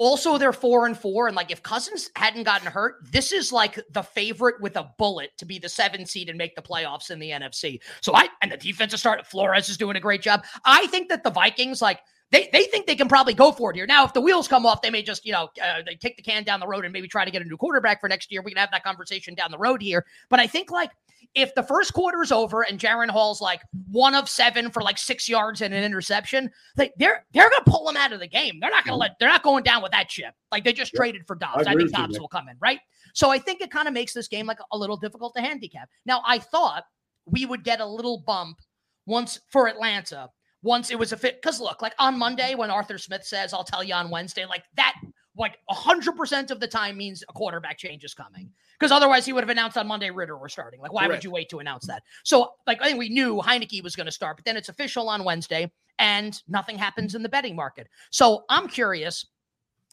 Also, 0.00 0.38
they're 0.38 0.54
four 0.54 0.86
and 0.86 0.96
four. 0.96 1.26
And 1.26 1.36
like, 1.36 1.50
if 1.50 1.62
Cousins 1.62 2.10
hadn't 2.16 2.44
gotten 2.44 2.66
hurt, 2.66 2.96
this 3.12 3.32
is 3.32 3.52
like 3.52 3.78
the 3.90 4.02
favorite 4.02 4.58
with 4.58 4.76
a 4.76 4.90
bullet 4.96 5.36
to 5.36 5.44
be 5.44 5.58
the 5.58 5.68
seven 5.68 6.06
seed 6.06 6.30
and 6.30 6.38
make 6.38 6.56
the 6.56 6.62
playoffs 6.62 7.10
in 7.10 7.18
the 7.18 7.28
NFC. 7.28 7.80
So 8.00 8.14
I, 8.14 8.28
and 8.40 8.50
the 8.50 8.56
defensive 8.56 8.98
start, 8.98 9.26
Flores 9.26 9.68
is 9.68 9.76
doing 9.76 9.96
a 9.96 10.00
great 10.00 10.22
job. 10.22 10.42
I 10.64 10.86
think 10.86 11.10
that 11.10 11.22
the 11.22 11.28
Vikings, 11.28 11.82
like, 11.82 12.00
they, 12.30 12.48
they 12.50 12.64
think 12.64 12.86
they 12.86 12.94
can 12.94 13.08
probably 13.08 13.34
go 13.34 13.52
for 13.52 13.72
it 13.72 13.76
here. 13.76 13.86
Now, 13.86 14.06
if 14.06 14.14
the 14.14 14.22
wheels 14.22 14.48
come 14.48 14.64
off, 14.64 14.80
they 14.80 14.88
may 14.88 15.02
just, 15.02 15.26
you 15.26 15.32
know, 15.32 15.50
uh, 15.62 15.82
they 15.84 15.96
kick 15.96 16.16
the 16.16 16.22
can 16.22 16.44
down 16.44 16.60
the 16.60 16.66
road 16.66 16.84
and 16.86 16.92
maybe 16.94 17.06
try 17.06 17.26
to 17.26 17.30
get 17.30 17.42
a 17.42 17.44
new 17.44 17.58
quarterback 17.58 18.00
for 18.00 18.08
next 18.08 18.32
year. 18.32 18.40
We 18.40 18.52
can 18.52 18.58
have 18.58 18.70
that 18.70 18.84
conversation 18.84 19.34
down 19.34 19.50
the 19.50 19.58
road 19.58 19.82
here. 19.82 20.06
But 20.30 20.40
I 20.40 20.46
think 20.46 20.70
like 20.70 20.92
if 21.34 21.54
the 21.54 21.62
first 21.62 21.92
quarter's 21.92 22.32
over 22.32 22.62
and 22.62 22.78
Jaren 22.78 23.08
Hall's 23.08 23.40
like 23.40 23.62
one 23.90 24.14
of 24.14 24.28
seven 24.28 24.70
for 24.70 24.82
like 24.82 24.98
six 24.98 25.28
yards 25.28 25.60
and 25.60 25.72
an 25.72 25.84
interception, 25.84 26.50
like 26.76 26.92
they're 26.96 27.24
they're 27.32 27.48
gonna 27.50 27.64
pull 27.66 27.88
him 27.88 27.96
out 27.96 28.12
of 28.12 28.20
the 28.20 28.26
game. 28.26 28.58
They're 28.60 28.70
not 28.70 28.84
gonna 28.84 28.96
let 28.96 29.12
they're 29.18 29.28
not 29.28 29.42
going 29.42 29.62
down 29.62 29.82
with 29.82 29.92
that 29.92 30.08
chip. 30.08 30.34
Like 30.50 30.64
they 30.64 30.72
just 30.72 30.92
traded 30.94 31.26
for 31.26 31.36
Dobbs. 31.36 31.66
I, 31.66 31.72
I 31.72 31.74
think 31.74 31.92
Dobbs 31.92 32.18
will 32.18 32.28
come 32.28 32.48
in, 32.48 32.56
right? 32.60 32.80
So 33.14 33.30
I 33.30 33.38
think 33.38 33.60
it 33.60 33.70
kind 33.70 33.88
of 33.88 33.94
makes 33.94 34.12
this 34.12 34.28
game 34.28 34.46
like 34.46 34.58
a 34.72 34.78
little 34.78 34.96
difficult 34.96 35.34
to 35.34 35.40
handicap. 35.40 35.88
Now 36.06 36.22
I 36.26 36.38
thought 36.38 36.84
we 37.26 37.46
would 37.46 37.64
get 37.64 37.80
a 37.80 37.86
little 37.86 38.22
bump 38.26 38.58
once 39.06 39.40
for 39.48 39.68
Atlanta 39.68 40.28
once 40.62 40.90
it 40.90 40.98
was 40.98 41.12
a 41.12 41.16
fit. 41.16 41.40
Because 41.40 41.60
look, 41.60 41.82
like 41.82 41.94
on 41.98 42.18
Monday 42.18 42.54
when 42.54 42.70
Arthur 42.70 42.98
Smith 42.98 43.24
says, 43.24 43.52
"I'll 43.52 43.64
tell 43.64 43.84
you 43.84 43.94
on 43.94 44.10
Wednesday," 44.10 44.46
like 44.46 44.64
that 44.76 44.94
like 45.36 45.58
100% 45.70 46.50
of 46.50 46.60
the 46.60 46.66
time 46.66 46.96
means 46.96 47.22
a 47.28 47.32
quarterback 47.32 47.78
change 47.78 48.04
is 48.04 48.14
coming. 48.14 48.50
Because 48.78 48.92
otherwise, 48.92 49.26
he 49.26 49.32
would 49.32 49.42
have 49.42 49.50
announced 49.50 49.76
on 49.76 49.86
Monday 49.86 50.10
Ridder 50.10 50.36
were 50.36 50.48
starting. 50.48 50.80
Like, 50.80 50.92
why 50.92 51.02
Correct. 51.02 51.18
would 51.18 51.24
you 51.24 51.30
wait 51.30 51.50
to 51.50 51.58
announce 51.58 51.86
that? 51.86 52.02
So, 52.24 52.52
like, 52.66 52.80
I 52.80 52.86
think 52.86 52.98
we 52.98 53.10
knew 53.10 53.36
Heinicke 53.36 53.82
was 53.82 53.94
going 53.94 54.06
to 54.06 54.12
start, 54.12 54.36
but 54.36 54.44
then 54.44 54.56
it's 54.56 54.68
official 54.68 55.08
on 55.08 55.22
Wednesday 55.22 55.70
and 55.98 56.40
nothing 56.48 56.78
happens 56.78 57.14
in 57.14 57.22
the 57.22 57.28
betting 57.28 57.54
market. 57.54 57.88
So, 58.10 58.44
I'm 58.48 58.68
curious 58.68 59.26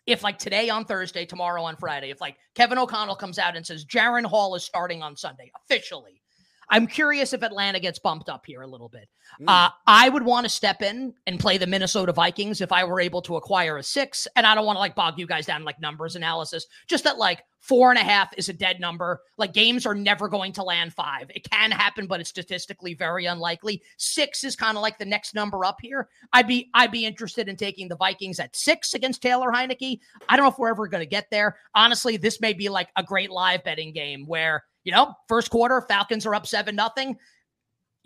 if, 0.06 0.24
like, 0.24 0.40
today 0.40 0.70
on 0.70 0.86
Thursday, 0.86 1.26
tomorrow 1.26 1.64
on 1.64 1.76
Friday, 1.76 2.12
if, 2.12 2.22
like, 2.22 2.38
Kevin 2.56 2.78
O'Connell 2.78 3.18
comes 3.18 3.38
out 3.38 3.58
and 3.58 3.66
says 3.66 3.86
Jaren 3.86 4.26
Hall 4.26 4.56
is 4.56 4.64
starting 4.64 5.04
on 5.04 5.18
Sunday 5.18 5.52
officially, 5.64 6.22
I'm 6.70 6.88
curious 6.88 7.34
if 7.34 7.44
Atlanta 7.44 7.80
gets 7.80 8.00
bumped 8.00 8.30
up 8.30 8.46
here 8.46 8.62
a 8.62 8.68
little 8.68 8.90
bit. 8.90 9.08
Mm. 9.42 9.46
Uh, 9.48 9.70
I 9.86 10.10
would 10.10 10.24
want 10.24 10.46
to 10.46 10.50
step 10.50 10.82
in 10.82 11.14
and 11.26 11.40
play 11.40 11.58
the 11.58 11.68
Minnesota 11.68 12.12
Vikings 12.12 12.62
if 12.62 12.72
I 12.72 12.84
were 12.84 13.00
able 13.00 13.22
to 13.24 13.38
acquire 13.38 13.78
a 13.78 13.84
six. 13.84 14.28
And 14.36 14.46
I 14.46 14.54
don't 14.54 14.66
want 14.66 14.76
to 14.76 14.82
like 14.82 14.96
bog 14.96 15.18
you 15.18 15.28
guys 15.28 15.46
down 15.46 15.64
like 15.64 15.80
numbers 15.80 16.16
analysis. 16.16 16.66
Just 16.88 17.06
that 17.06 17.18
like 17.18 17.44
four 17.60 17.90
and 17.90 18.00
a 18.00 18.04
half 18.04 18.34
is 18.38 18.50
a 18.50 18.54
dead 18.54 18.80
number. 18.80 19.22
Like 19.38 19.54
games 19.54 19.86
are 19.86 19.96
never 19.96 20.28
going 20.28 20.54
to 20.54 20.64
land 20.64 20.94
five. 20.94 21.30
It 21.34 21.50
can 21.50 21.72
happen, 21.72 22.08
but 22.08 22.20
it's 22.20 22.30
statistically 22.30 22.94
very 22.94 23.26
unlikely. 23.26 23.82
Six 23.98 24.44
is 24.44 24.56
kind 24.56 24.78
of 24.78 24.82
like 24.82 24.98
the 24.98 25.06
next 25.06 25.36
number 25.36 25.64
up 25.66 25.78
here. 25.82 26.10
I'd 26.34 26.48
be 26.48 26.70
I'd 26.74 26.92
be 26.92 27.06
interested 27.06 27.48
in 27.48 27.56
taking 27.56 27.88
the 27.88 27.98
Vikings 27.98 28.40
at 28.40 28.56
six 28.56 28.94
against 28.94 29.22
Taylor 29.22 29.52
Heinicke. 29.52 30.00
I 30.28 30.36
don't 30.36 30.46
know 30.46 30.52
if 30.52 30.60
we're 30.60 30.70
ever 30.70 30.88
going 30.88 31.04
to 31.04 31.10
get 31.10 31.30
there. 31.32 31.58
Honestly, 31.76 32.18
this 32.18 32.42
may 32.42 32.54
be 32.54 32.70
like 32.70 32.90
a 32.96 33.04
great 33.04 33.32
live 33.32 33.64
betting 33.64 33.94
game 33.94 34.26
where 34.28 34.64
you 34.88 34.94
know, 34.94 35.14
first 35.28 35.50
quarter, 35.50 35.82
Falcons 35.82 36.26
are 36.26 36.34
up 36.34 36.48
seven 36.48 36.74
nothing. 36.74 37.18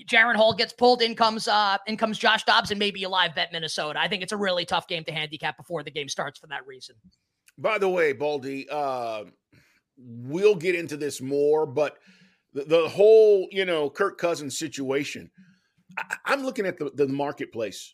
Jaren 0.10 0.36
Hall 0.36 0.52
gets 0.52 0.74
pulled. 0.74 1.04
In 1.04 1.14
comes 1.14 1.48
uh, 1.48 1.78
in 1.86 1.96
comes 1.96 2.18
Josh 2.18 2.44
Dobbs, 2.44 2.72
and 2.72 2.80
maybe 2.80 3.04
a 3.04 3.10
live 3.10 3.36
bet 3.36 3.52
Minnesota. 3.52 4.00
I 4.00 4.08
think 4.08 4.24
it's 4.24 4.32
a 4.32 4.38
really 4.38 4.66
tough 4.66 4.88
game 4.88 5.04
to 5.04 5.12
handicap 5.12 5.58
before 5.58 5.84
the 5.84 5.92
game 5.92 6.10
starts 6.10 6.40
for 6.40 6.48
that 6.48 6.66
reason. 6.66 6.96
By 7.56 7.78
the 7.78 7.88
way, 7.88 8.14
Baldy, 8.14 8.68
uh, 8.68 9.26
we'll 9.96 10.56
get 10.56 10.74
into 10.74 10.98
this 10.98 11.22
more, 11.22 11.68
but 11.68 12.00
the, 12.52 12.64
the, 12.64 12.90
whole 12.90 13.48
you 13.52 13.66
know 13.66 13.88
Kirk 13.88 14.18
Cousins 14.18 14.58
situation. 14.58 15.30
I, 16.26 16.34
am 16.34 16.44
looking 16.44 16.66
at 16.66 16.80
the, 16.80 16.90
the 16.96 17.08
marketplace. 17.08 17.94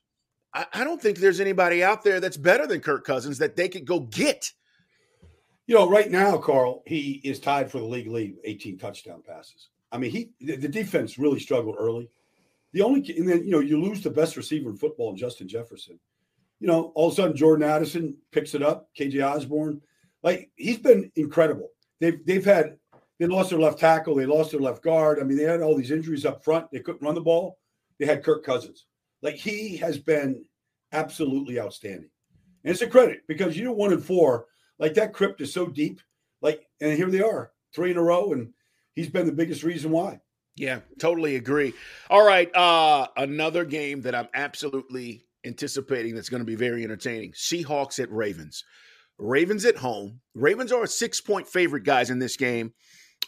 I, 0.54 0.66
I 0.72 0.84
don't 0.86 1.02
think 1.02 1.18
there's 1.18 1.42
anybody 1.42 1.84
out 1.84 2.06
there 2.06 2.22
that's 2.22 2.38
better 2.38 2.66
than 2.66 2.80
Kirk 2.80 3.04
Cousins 3.04 3.38
that 3.40 3.58
they 3.58 3.68
could 3.68 3.86
go 3.86 4.00
get. 4.00 4.50
You 5.68 5.76
know, 5.76 5.90
right 5.90 6.10
now, 6.10 6.38
Carl, 6.38 6.82
he 6.86 7.22
is 7.24 7.40
tied 7.40 7.70
for 7.70 7.80
the 7.80 7.86
league 7.86 8.08
lead, 8.08 8.38
18 8.46 8.78
touchdown 8.78 9.22
passes. 9.26 9.70
I 9.92 9.98
mean, 9.98 10.12
he 10.12 10.32
the, 10.40 10.56
the 10.56 10.68
defense 10.68 11.18
really 11.18 11.40
struggled 11.40 11.76
early. 11.78 12.10
The 12.74 12.82
only 12.82 13.00
and 13.18 13.28
then 13.28 13.44
you 13.44 13.52
know 13.52 13.60
you 13.60 13.82
lose 13.82 14.02
the 14.02 14.10
best 14.10 14.38
receiver 14.38 14.70
in 14.70 14.78
football, 14.78 15.14
Justin 15.14 15.48
Jefferson. 15.48 16.00
You 16.60 16.68
know, 16.68 16.92
all 16.96 17.08
of 17.08 17.14
a 17.14 17.16
sudden 17.16 17.38
Jordan 17.38 17.70
Addison 17.70 18.16
picks 18.32 18.56
it 18.56 18.64
up, 18.64 18.90
KJ 18.98 19.26
Osborn. 19.26 19.82
Like 20.24 20.50
he's 20.56 20.78
been 20.78 21.12
incredible. 21.16 21.70
They've 22.00 22.26
they've 22.26 22.46
had 22.46 22.78
They 23.20 23.28
lost 23.28 23.50
their 23.50 23.60
left 23.60 23.80
tackle. 23.80 24.16
They 24.16 24.26
lost 24.26 24.52
their 24.52 24.60
left 24.60 24.84
guard. 24.84 25.20
I 25.20 25.24
mean, 25.24 25.38
they 25.38 25.44
had 25.44 25.62
all 25.62 25.76
these 25.76 25.92
injuries 25.92 26.26
up 26.26 26.44
front. 26.44 26.70
They 26.72 26.80
couldn't 26.80 27.02
run 27.02 27.16
the 27.16 27.22
ball. 27.22 27.60
They 28.00 28.06
had 28.06 28.24
Kirk 28.24 28.44
Cousins. 28.44 28.86
Like 29.22 29.36
he 29.36 29.78
has 29.78 29.98
been 29.98 30.44
absolutely 30.92 31.60
outstanding. 31.60 32.10
And 32.64 32.72
it's 32.72 32.82
a 32.82 32.88
credit 32.88 33.22
because 33.28 33.58
you 33.58 33.64
know 33.64 33.74
one 33.74 33.94
and 33.94 34.04
four, 34.04 34.48
like 34.80 34.94
that 34.96 35.14
crypt 35.14 35.42
is 35.42 35.54
so 35.54 35.68
deep. 35.68 36.02
Like, 36.42 36.68
and 36.80 36.94
here 36.96 37.10
they 37.10 37.22
are, 37.22 37.52
three 37.74 37.92
in 37.92 37.98
a 37.98 38.04
row, 38.04 38.32
and 38.32 38.54
he's 38.94 39.10
been 39.10 39.26
the 39.26 39.32
biggest 39.32 39.64
reason 39.64 39.92
why. 39.92 40.20
Yeah, 40.56 40.80
totally 41.00 41.36
agree. 41.36 41.74
All 42.10 42.26
right, 42.26 42.54
uh 42.56 43.08
another 43.16 43.64
game 43.64 44.02
that 44.02 44.16
I'm 44.16 44.28
absolutely 44.34 45.24
anticipating 45.46 46.16
that's 46.16 46.30
going 46.30 46.42
to 46.42 46.46
be 46.46 46.56
very 46.56 46.84
entertaining. 46.84 47.32
Seahawks 47.34 48.00
at 48.02 48.12
Ravens. 48.12 48.64
Ravens 49.20 49.66
at 49.66 49.78
home. 49.78 50.20
Ravens 50.36 50.72
are 50.72 50.84
a 50.84 50.88
6-point 50.88 51.48
favorite 51.48 51.84
guys 51.84 52.10
in 52.10 52.20
this 52.20 52.38
game. 52.38 52.74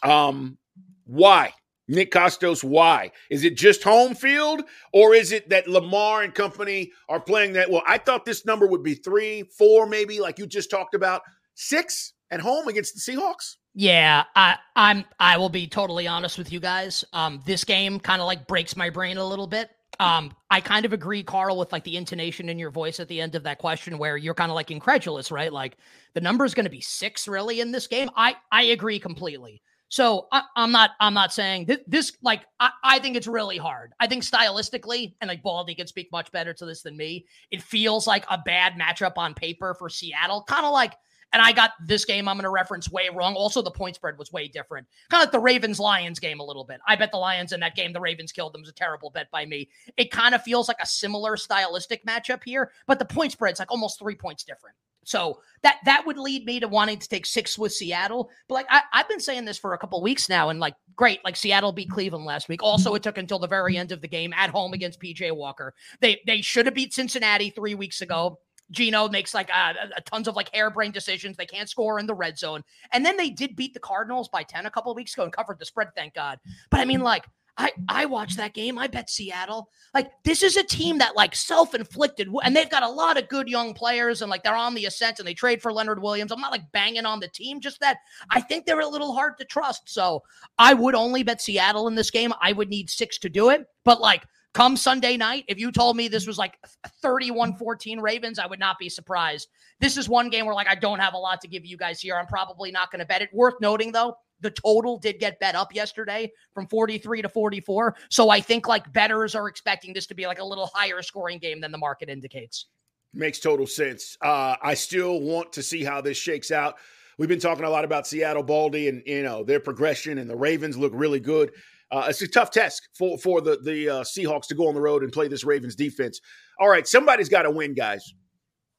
Um 0.02 0.58
why? 1.04 1.52
Nick 1.86 2.12
Kostos, 2.12 2.62
why? 2.62 3.10
Is 3.30 3.42
it 3.42 3.56
just 3.56 3.82
home 3.82 4.14
field 4.14 4.62
or 4.92 5.12
is 5.14 5.32
it 5.32 5.48
that 5.50 5.66
Lamar 5.66 6.22
and 6.22 6.32
company 6.32 6.92
are 7.08 7.20
playing 7.20 7.54
that? 7.54 7.68
Well, 7.68 7.82
I 7.86 7.98
thought 7.98 8.24
this 8.24 8.46
number 8.46 8.66
would 8.66 8.84
be 8.84 8.94
three, 8.94 9.42
four, 9.58 9.86
maybe, 9.86 10.20
like 10.20 10.38
you 10.38 10.46
just 10.46 10.70
talked 10.70 10.94
about. 10.94 11.22
Six 11.62 12.14
at 12.30 12.40
home 12.40 12.68
against 12.68 12.94
the 12.94 13.12
Seahawks? 13.12 13.56
Yeah, 13.74 14.24
I, 14.34 14.56
I'm. 14.74 15.04
I 15.18 15.36
will 15.36 15.50
be 15.50 15.66
totally 15.66 16.08
honest 16.08 16.38
with 16.38 16.50
you 16.50 16.58
guys. 16.58 17.04
Um, 17.12 17.42
this 17.44 17.64
game 17.64 18.00
kind 18.00 18.22
of 18.22 18.26
like 18.26 18.46
breaks 18.46 18.78
my 18.78 18.88
brain 18.88 19.18
a 19.18 19.24
little 19.26 19.46
bit. 19.46 19.68
Um, 19.98 20.32
I 20.50 20.62
kind 20.62 20.86
of 20.86 20.94
agree, 20.94 21.22
Carl, 21.22 21.58
with 21.58 21.70
like 21.70 21.84
the 21.84 21.98
intonation 21.98 22.48
in 22.48 22.58
your 22.58 22.70
voice 22.70 22.98
at 22.98 23.08
the 23.08 23.20
end 23.20 23.34
of 23.34 23.42
that 23.42 23.58
question, 23.58 23.98
where 23.98 24.16
you're 24.16 24.32
kind 24.32 24.50
of 24.50 24.54
like 24.54 24.70
incredulous, 24.70 25.30
right? 25.30 25.52
Like 25.52 25.76
the 26.14 26.22
number 26.22 26.46
is 26.46 26.54
going 26.54 26.64
to 26.64 26.70
be 26.70 26.80
six, 26.80 27.28
really, 27.28 27.60
in 27.60 27.72
this 27.72 27.86
game. 27.86 28.08
I 28.16 28.36
I 28.50 28.62
agree 28.62 28.98
completely. 28.98 29.60
So 29.90 30.28
I, 30.32 30.44
am 30.56 30.72
not 30.72 30.92
I'm 30.98 31.14
not 31.14 31.30
saying 31.30 31.66
this, 31.66 31.80
this 31.86 32.12
like 32.22 32.40
I, 32.58 32.70
I, 32.82 32.98
think 33.00 33.16
it's 33.16 33.26
really 33.26 33.58
hard. 33.58 33.92
I 34.00 34.06
think 34.06 34.22
stylistically, 34.22 35.14
and 35.20 35.28
like 35.28 35.42
Baldy 35.42 35.74
can 35.74 35.88
speak 35.88 36.10
much 36.10 36.32
better 36.32 36.54
to 36.54 36.64
this 36.64 36.80
than 36.80 36.96
me. 36.96 37.26
It 37.50 37.60
feels 37.60 38.06
like 38.06 38.24
a 38.30 38.38
bad 38.38 38.80
matchup 38.80 39.18
on 39.18 39.34
paper 39.34 39.74
for 39.74 39.90
Seattle, 39.90 40.42
kind 40.48 40.64
of 40.64 40.72
like 40.72 40.94
and 41.32 41.42
I 41.42 41.52
got 41.52 41.72
this 41.86 42.04
game 42.04 42.28
I'm 42.28 42.36
going 42.36 42.44
to 42.44 42.50
reference 42.50 42.90
way 42.90 43.08
wrong. 43.12 43.34
Also, 43.34 43.62
the 43.62 43.70
point 43.70 43.96
spread 43.96 44.18
was 44.18 44.32
way 44.32 44.48
different. 44.48 44.86
Kind 45.10 45.22
of 45.22 45.26
like 45.26 45.32
the 45.32 45.40
Ravens 45.40 45.78
Lions 45.78 46.18
game 46.18 46.40
a 46.40 46.44
little 46.44 46.64
bit. 46.64 46.80
I 46.86 46.96
bet 46.96 47.12
the 47.12 47.18
Lions 47.18 47.52
in 47.52 47.60
that 47.60 47.76
game, 47.76 47.92
the 47.92 48.00
Ravens 48.00 48.32
killed 48.32 48.52
them. 48.52 48.60
It 48.60 48.62
was 48.62 48.70
a 48.70 48.74
terrible 48.74 49.10
bet 49.10 49.30
by 49.30 49.46
me. 49.46 49.68
It 49.96 50.10
kind 50.10 50.34
of 50.34 50.42
feels 50.42 50.68
like 50.68 50.78
a 50.82 50.86
similar 50.86 51.36
stylistic 51.36 52.04
matchup 52.06 52.42
here, 52.44 52.72
but 52.86 52.98
the 52.98 53.04
point 53.04 53.32
spread's 53.32 53.58
like 53.58 53.70
almost 53.70 53.98
three 53.98 54.14
points 54.16 54.44
different. 54.44 54.76
So 55.04 55.40
that 55.62 55.78
that 55.84 56.06
would 56.06 56.18
lead 56.18 56.44
me 56.44 56.60
to 56.60 56.68
wanting 56.68 56.98
to 56.98 57.08
take 57.08 57.26
six 57.26 57.58
with 57.58 57.72
Seattle. 57.72 58.30
But 58.48 58.54
like 58.54 58.66
I, 58.70 58.82
have 58.92 59.08
been 59.08 59.20
saying 59.20 59.44
this 59.44 59.58
for 59.58 59.74
a 59.74 59.78
couple 59.78 60.00
weeks 60.02 60.28
now, 60.28 60.50
and 60.50 60.60
like 60.60 60.74
great, 60.94 61.24
like 61.24 61.36
Seattle 61.36 61.72
beat 61.72 61.90
Cleveland 61.90 62.24
last 62.24 62.48
week. 62.48 62.62
Also, 62.62 62.94
it 62.94 63.02
took 63.02 63.18
until 63.18 63.38
the 63.38 63.48
very 63.48 63.76
end 63.76 63.92
of 63.92 64.02
the 64.02 64.08
game 64.08 64.32
at 64.34 64.50
home 64.50 64.72
against 64.72 65.00
PJ 65.00 65.34
Walker. 65.34 65.74
They 66.00 66.20
they 66.26 66.42
should 66.42 66.66
have 66.66 66.74
beat 66.74 66.94
Cincinnati 66.94 67.50
three 67.50 67.74
weeks 67.74 68.02
ago. 68.02 68.38
Geno 68.70 69.08
makes 69.08 69.34
like 69.34 69.50
uh, 69.52 69.72
tons 70.04 70.28
of 70.28 70.36
like 70.36 70.50
harebrained 70.54 70.94
decisions. 70.94 71.36
They 71.36 71.46
can't 71.46 71.68
score 71.68 71.98
in 71.98 72.06
the 72.06 72.14
red 72.14 72.38
zone. 72.38 72.62
And 72.92 73.04
then 73.04 73.16
they 73.16 73.30
did 73.30 73.56
beat 73.56 73.74
the 73.74 73.80
Cardinals 73.80 74.28
by 74.28 74.42
10 74.42 74.66
a 74.66 74.70
couple 74.70 74.94
weeks 74.94 75.14
ago 75.14 75.24
and 75.24 75.32
covered 75.32 75.58
the 75.58 75.64
spread, 75.64 75.88
thank 75.94 76.14
God. 76.14 76.38
But 76.70 76.80
I 76.80 76.84
mean, 76.84 77.00
like, 77.00 77.26
I, 77.60 77.72
I 77.90 78.06
watched 78.06 78.38
that 78.38 78.54
game. 78.54 78.78
I 78.78 78.86
bet 78.86 79.10
Seattle. 79.10 79.68
Like, 79.92 80.10
this 80.24 80.42
is 80.42 80.56
a 80.56 80.62
team 80.62 80.96
that, 80.98 81.14
like, 81.14 81.36
self 81.36 81.74
inflicted, 81.74 82.28
and 82.42 82.56
they've 82.56 82.70
got 82.70 82.82
a 82.82 82.88
lot 82.88 83.18
of 83.18 83.28
good 83.28 83.48
young 83.48 83.74
players, 83.74 84.22
and, 84.22 84.30
like, 84.30 84.42
they're 84.42 84.56
on 84.56 84.74
the 84.74 84.86
ascent, 84.86 85.18
and 85.18 85.28
they 85.28 85.34
trade 85.34 85.60
for 85.60 85.70
Leonard 85.70 86.00
Williams. 86.00 86.32
I'm 86.32 86.40
not, 86.40 86.52
like, 86.52 86.72
banging 86.72 87.04
on 87.04 87.20
the 87.20 87.28
team, 87.28 87.60
just 87.60 87.80
that 87.80 87.98
I 88.30 88.40
think 88.40 88.64
they're 88.64 88.80
a 88.80 88.88
little 88.88 89.12
hard 89.12 89.36
to 89.38 89.44
trust. 89.44 89.90
So 89.90 90.22
I 90.58 90.72
would 90.72 90.94
only 90.94 91.22
bet 91.22 91.42
Seattle 91.42 91.86
in 91.86 91.94
this 91.94 92.10
game. 92.10 92.32
I 92.40 92.52
would 92.52 92.70
need 92.70 92.88
six 92.88 93.18
to 93.18 93.28
do 93.28 93.50
it. 93.50 93.66
But, 93.84 94.00
like, 94.00 94.24
Come 94.52 94.76
Sunday 94.76 95.16
night, 95.16 95.44
if 95.46 95.58
you 95.58 95.70
told 95.70 95.96
me 95.96 96.08
this 96.08 96.26
was 96.26 96.36
like 96.36 96.58
31 97.02 97.54
14 97.54 98.00
Ravens, 98.00 98.38
I 98.38 98.46
would 98.46 98.58
not 98.58 98.78
be 98.78 98.88
surprised. 98.88 99.48
This 99.78 99.96
is 99.96 100.08
one 100.08 100.28
game 100.28 100.44
where, 100.44 100.54
like, 100.54 100.68
I 100.68 100.74
don't 100.74 100.98
have 100.98 101.14
a 101.14 101.18
lot 101.18 101.40
to 101.42 101.48
give 101.48 101.64
you 101.64 101.76
guys 101.76 102.00
here. 102.00 102.16
I'm 102.16 102.26
probably 102.26 102.72
not 102.72 102.90
going 102.90 102.98
to 102.98 103.06
bet 103.06 103.22
it. 103.22 103.30
Worth 103.32 103.54
noting, 103.60 103.92
though, 103.92 104.16
the 104.40 104.50
total 104.50 104.98
did 104.98 105.20
get 105.20 105.38
bet 105.38 105.54
up 105.54 105.74
yesterday 105.74 106.32
from 106.52 106.66
43 106.66 107.22
to 107.22 107.28
44. 107.28 107.96
So 108.08 108.30
I 108.30 108.40
think 108.40 108.66
like 108.66 108.92
betters 108.92 109.34
are 109.34 109.48
expecting 109.48 109.92
this 109.92 110.06
to 110.08 110.14
be 110.14 110.26
like 110.26 110.40
a 110.40 110.44
little 110.44 110.70
higher 110.74 111.02
scoring 111.02 111.38
game 111.38 111.60
than 111.60 111.70
the 111.70 111.78
market 111.78 112.08
indicates. 112.08 112.66
Makes 113.12 113.40
total 113.40 113.66
sense. 113.66 114.16
Uh, 114.20 114.56
I 114.62 114.74
still 114.74 115.20
want 115.20 115.52
to 115.54 115.62
see 115.62 115.84
how 115.84 116.00
this 116.00 116.16
shakes 116.16 116.50
out. 116.50 116.76
We've 117.18 117.28
been 117.28 117.40
talking 117.40 117.64
a 117.64 117.70
lot 117.70 117.84
about 117.84 118.06
Seattle 118.06 118.42
Baldy 118.42 118.88
and 118.88 119.02
you 119.04 119.22
know 119.22 119.44
their 119.44 119.60
progression, 119.60 120.18
and 120.18 120.30
the 120.30 120.36
Ravens 120.36 120.78
look 120.78 120.92
really 120.94 121.20
good. 121.20 121.52
Uh, 121.92 122.06
it's 122.08 122.22
a 122.22 122.28
tough 122.28 122.50
test 122.50 122.88
for 122.96 123.18
for 123.18 123.40
the 123.40 123.58
the 123.64 123.88
uh, 123.88 124.02
Seahawks 124.02 124.46
to 124.48 124.54
go 124.54 124.68
on 124.68 124.74
the 124.74 124.80
road 124.80 125.02
and 125.02 125.12
play 125.12 125.28
this 125.28 125.44
Ravens 125.44 125.74
defense. 125.74 126.20
All 126.58 126.68
right, 126.68 126.86
somebody's 126.86 127.28
got 127.28 127.42
to 127.42 127.50
win, 127.50 127.74
guys. 127.74 128.12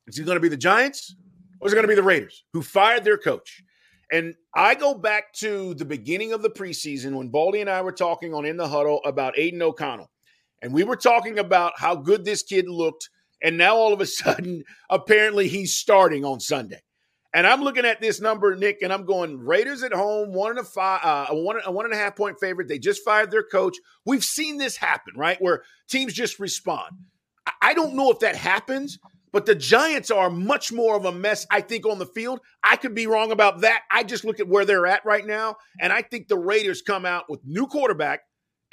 Is 0.08 0.18
it 0.18 0.26
going 0.26 0.36
to 0.36 0.42
be 0.42 0.50
the 0.50 0.58
Giants 0.58 1.16
or 1.60 1.68
is 1.68 1.74
it 1.74 1.76
going 1.76 1.84
to 1.84 1.88
be 1.88 1.96
the 1.96 2.04
Raiders 2.04 2.44
who 2.54 2.62
fired 2.62 3.04
their 3.04 3.18
coach? 3.18 3.64
And 4.12 4.36
I 4.56 4.76
go 4.76 4.94
back 4.94 5.32
to 5.36 5.74
the 5.76 5.86
beginning 5.86 6.34
of 6.34 6.42
the 6.42 6.50
preseason 6.50 7.14
when 7.14 7.30
Baldy 7.30 7.62
and 7.62 7.70
I 7.70 7.82
were 7.82 7.94
talking 7.94 8.34
on 8.34 8.46
In 8.46 8.58
the 8.58 8.68
Huddle 8.68 9.00
about 9.06 9.38
Aidan 9.38 9.62
O'Connell. 9.62 10.12
And 10.62 10.74
we 10.74 10.84
were 10.84 10.98
talking 10.98 11.40
about 11.40 11.74
how 11.78 11.96
good 11.96 12.26
this 12.26 12.44
kid 12.44 12.68
looked. 12.68 13.10
And 13.42 13.58
now 13.58 13.76
all 13.76 13.94
of 13.94 14.02
a 14.02 14.06
sudden, 14.08 14.64
apparently 14.90 15.48
he's 15.48 15.74
starting 15.74 16.26
on 16.26 16.40
Sunday. 16.40 16.82
And 17.34 17.48
I'm 17.48 17.62
looking 17.62 17.86
at 17.86 18.02
this 18.02 18.20
number, 18.20 18.56
Nick, 18.56 18.82
and 18.82 18.92
I'm 18.92 19.06
going 19.06 19.40
Raiders 19.40 19.84
at 19.84 19.94
home, 19.94 20.34
one 20.34 20.52
and 20.52 20.60
a 20.60 20.64
five, 20.64 21.00
uh, 21.04 21.26
a 21.30 21.36
one, 21.36 21.58
a 21.66 21.72
one 21.72 21.86
and 21.86 21.94
a 21.94 21.98
half 21.98 22.16
point 22.16 22.38
favorite. 22.40 22.68
They 22.68 22.80
just 22.80 23.04
fired 23.06 23.32
their 23.32 23.44
coach. 23.44 23.78
We've 24.06 24.24
seen 24.24 24.58
this 24.58 24.76
happen, 24.76 25.14
right? 25.16 25.42
Where 25.42 25.64
teams 25.90 26.14
just 26.14 26.40
respond. 26.40 26.92
I 27.62 27.74
don't 27.74 27.96
know 27.96 28.12
if 28.12 28.20
that 28.20 28.36
happens, 28.36 29.00
but 29.32 29.46
the 29.46 29.56
Giants 29.56 30.12
are 30.12 30.30
much 30.30 30.74
more 30.74 30.96
of 30.96 31.06
a 31.06 31.12
mess, 31.12 31.48
I 31.50 31.62
think, 31.62 31.86
on 31.86 32.00
the 32.00 32.06
field. 32.06 32.42
I 32.64 32.76
could 32.76 32.94
be 32.94 33.08
wrong 33.08 33.32
about 33.32 33.62
that. 33.62 33.84
I 33.90 34.04
just 34.04 34.26
look 34.26 34.40
at 34.40 34.48
where 34.48 34.66
they're 34.66 34.88
at 34.88 35.06
right 35.06 35.26
now, 35.26 35.56
and 35.80 35.94
I 35.94 36.02
think 36.02 36.28
the 36.28 36.38
Raiders 36.38 36.82
come 36.82 37.06
out 37.06 37.30
with 37.30 37.40
new 37.46 37.66
quarterback, 37.66 38.22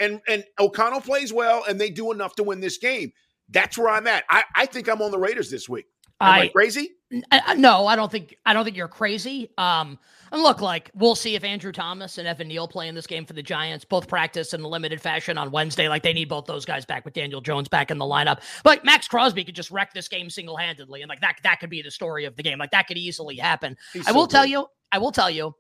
and 0.01 0.21
and 0.27 0.45
O'Connell 0.59 1.01
plays 1.01 1.33
well, 1.33 1.65
and 1.69 1.81
they 1.81 1.91
do 1.91 2.11
enough 2.11 2.35
to 2.37 2.43
win 2.43 2.61
this 2.61 2.79
game. 2.79 3.13
That's 3.51 3.79
where 3.79 3.89
I'm 3.89 4.07
at. 4.09 4.25
I, 4.29 4.45
I 4.55 4.67
think 4.67 4.89
I'm 4.89 5.01
on 5.01 5.13
the 5.13 5.19
Raiders 5.19 5.51
this 5.51 5.69
week. 5.69 5.87
Am 6.21 6.29
I, 6.29 6.41
I 6.41 6.49
crazy? 6.49 6.91
I, 7.31 7.55
no, 7.55 7.87
I 7.87 7.97
don't 7.97 8.13
think 8.13 8.37
I 8.45 8.53
don't 8.53 8.65
think 8.65 8.77
you're 8.77 8.87
crazy. 8.87 9.51
Um, 9.57 9.99
and 10.31 10.43
look, 10.43 10.61
like 10.61 10.91
we'll 10.95 11.15
see 11.15 11.37
if 11.37 11.45
Andrew 11.45 11.73
Thomas 11.73 12.19
and 12.19 12.29
Evan 12.29 12.49
Neal 12.49 12.69
play 12.69 12.87
in 12.87 12.95
this 12.95 13.07
game 13.07 13.25
for 13.25 13.33
the 13.33 13.43
Giants. 13.43 13.85
Both 13.85 14.09
practice 14.09 14.53
in 14.53 14.61
a 14.61 14.69
limited 14.69 15.01
fashion 15.01 15.39
on 15.39 15.51
Wednesday. 15.51 15.89
Like 15.89 16.03
they 16.03 16.13
need 16.13 16.29
both 16.29 16.45
those 16.45 16.67
guys 16.67 16.85
back 16.85 17.07
with 17.07 17.15
Daniel 17.15 17.41
Jones 17.41 17.67
back 17.67 17.91
in 17.91 17.97
the 17.97 18.05
lineup. 18.05 18.43
But 18.63 18.85
Maxx 18.85 19.09
Crosby 19.09 19.43
could 19.43 19.55
just 19.55 19.71
wreck 19.71 19.95
this 19.95 20.07
game 20.07 20.29
single 20.29 20.57
handedly, 20.57 21.01
and 21.01 21.09
like 21.09 21.21
that 21.21 21.37
that 21.45 21.61
could 21.61 21.71
be 21.71 21.81
the 21.81 21.91
story 21.91 22.27
of 22.27 22.37
the 22.37 22.43
game. 22.43 22.59
Like 22.59 22.73
that 22.73 22.87
could 22.87 22.99
easily 22.99 23.37
happen. 23.37 23.77
He's 23.95 24.07
I 24.07 24.13
will 24.13 24.27
tell 24.27 24.45
you. 24.45 24.67
I 24.93 24.99
will 24.99 25.13
tell 25.13 25.31
you. 25.31 25.55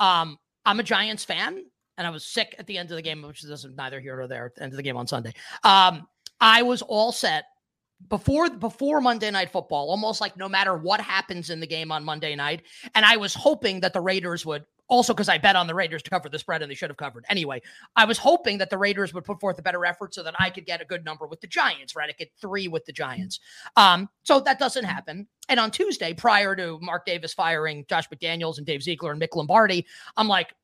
Um, 0.00 0.38
I'm 0.64 0.80
a 0.80 0.84
Giants 0.84 1.24
fan, 1.24 1.64
and 1.98 2.06
I 2.06 2.10
was 2.10 2.24
sick 2.24 2.54
at 2.58 2.66
the 2.66 2.78
end 2.78 2.90
of 2.90 2.96
the 2.96 3.02
game, 3.02 3.20
which 3.20 3.44
is 3.44 3.66
neither 3.76 4.00
here 4.00 4.16
nor 4.16 4.26
there. 4.26 4.46
At 4.46 4.54
the 4.54 4.62
end 4.62 4.72
of 4.72 4.78
the 4.78 4.82
game 4.82 4.96
on 4.96 5.06
Sunday. 5.06 5.34
Um, 5.64 6.06
I 6.40 6.62
was 6.62 6.80
all 6.80 7.12
set 7.12 7.44
before 8.08 8.48
before 8.50 9.00
Monday 9.00 9.30
Night 9.30 9.50
Football, 9.50 9.90
almost 9.90 10.20
like 10.20 10.36
no 10.36 10.48
matter 10.48 10.76
what 10.76 11.00
happens 11.00 11.50
in 11.50 11.60
the 11.60 11.66
game 11.66 11.90
on 11.90 12.04
Monday 12.04 12.34
night. 12.36 12.62
And 12.94 13.04
I 13.04 13.16
was 13.16 13.34
hoping 13.34 13.80
that 13.80 13.92
the 13.92 14.00
Raiders 14.00 14.46
would 14.46 14.64
also 14.88 15.12
because 15.12 15.28
I 15.28 15.38
bet 15.38 15.56
on 15.56 15.66
the 15.66 15.74
Raiders 15.74 16.02
to 16.02 16.10
cover 16.10 16.28
the 16.28 16.38
spread 16.38 16.62
and 16.62 16.70
they 16.70 16.74
should 16.74 16.90
have 16.90 16.96
covered. 16.96 17.24
Anyway, 17.28 17.60
I 17.96 18.04
was 18.04 18.18
hoping 18.18 18.58
that 18.58 18.70
the 18.70 18.78
Raiders 18.78 19.12
would 19.12 19.24
put 19.24 19.40
forth 19.40 19.58
a 19.58 19.62
better 19.62 19.84
effort 19.84 20.14
so 20.14 20.22
that 20.22 20.34
I 20.38 20.50
could 20.50 20.64
get 20.64 20.80
a 20.80 20.84
good 20.84 21.04
number 21.04 21.26
with 21.26 21.40
the 21.40 21.46
Giants, 21.46 21.94
right? 21.94 22.08
I 22.08 22.12
get 22.12 22.30
three 22.40 22.68
with 22.68 22.84
the 22.86 22.92
Giants. 22.92 23.40
Um, 23.76 24.08
so 24.22 24.40
that 24.40 24.58
doesn't 24.58 24.84
happen. 24.84 25.26
And 25.48 25.60
on 25.60 25.70
Tuesday, 25.70 26.14
prior 26.14 26.56
to 26.56 26.78
Mark 26.80 27.04
Davis 27.04 27.34
firing 27.34 27.84
Josh 27.88 28.08
McDaniels 28.08 28.58
and 28.58 28.66
Dave 28.66 28.82
Ziegler 28.82 29.12
and 29.12 29.20
Mick 29.20 29.34
Lombardi, 29.34 29.86
I'm 30.16 30.28
like, 30.28 30.54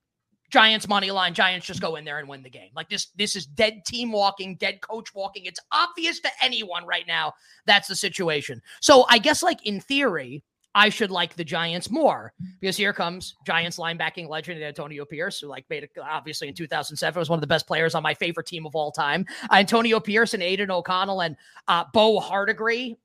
Giants 0.54 0.86
money 0.86 1.10
line. 1.10 1.34
Giants 1.34 1.66
just 1.66 1.80
go 1.80 1.96
in 1.96 2.04
there 2.04 2.20
and 2.20 2.28
win 2.28 2.44
the 2.44 2.48
game. 2.48 2.70
Like 2.76 2.88
this, 2.88 3.06
this 3.16 3.34
is 3.34 3.44
dead 3.44 3.84
team 3.84 4.12
walking, 4.12 4.54
dead 4.54 4.80
coach 4.82 5.12
walking. 5.12 5.46
It's 5.46 5.58
obvious 5.72 6.20
to 6.20 6.28
anyone 6.40 6.86
right 6.86 7.02
now 7.08 7.32
that's 7.66 7.88
the 7.88 7.96
situation. 7.96 8.62
So 8.80 9.04
I 9.08 9.18
guess, 9.18 9.42
like 9.42 9.66
in 9.66 9.80
theory, 9.80 10.44
I 10.72 10.90
should 10.90 11.10
like 11.10 11.34
the 11.34 11.42
Giants 11.42 11.90
more 11.90 12.32
because 12.60 12.76
here 12.76 12.92
comes 12.92 13.34
Giants 13.44 13.78
linebacking 13.78 14.28
legend 14.28 14.62
Antonio 14.62 15.04
Pierce, 15.04 15.40
who 15.40 15.48
like 15.48 15.64
made 15.68 15.82
it 15.82 15.90
obviously 16.00 16.46
in 16.46 16.54
2007 16.54 17.18
was 17.18 17.28
one 17.28 17.36
of 17.36 17.40
the 17.40 17.48
best 17.48 17.66
players 17.66 17.96
on 17.96 18.04
my 18.04 18.14
favorite 18.14 18.46
team 18.46 18.64
of 18.64 18.76
all 18.76 18.92
time. 18.92 19.26
Antonio 19.50 19.98
Pierce 19.98 20.34
and 20.34 20.42
Aidan 20.42 20.70
O'Connell 20.70 21.22
and 21.22 21.36
uh, 21.66 21.82
Bo 21.92 22.20
Hardegree 22.20 22.96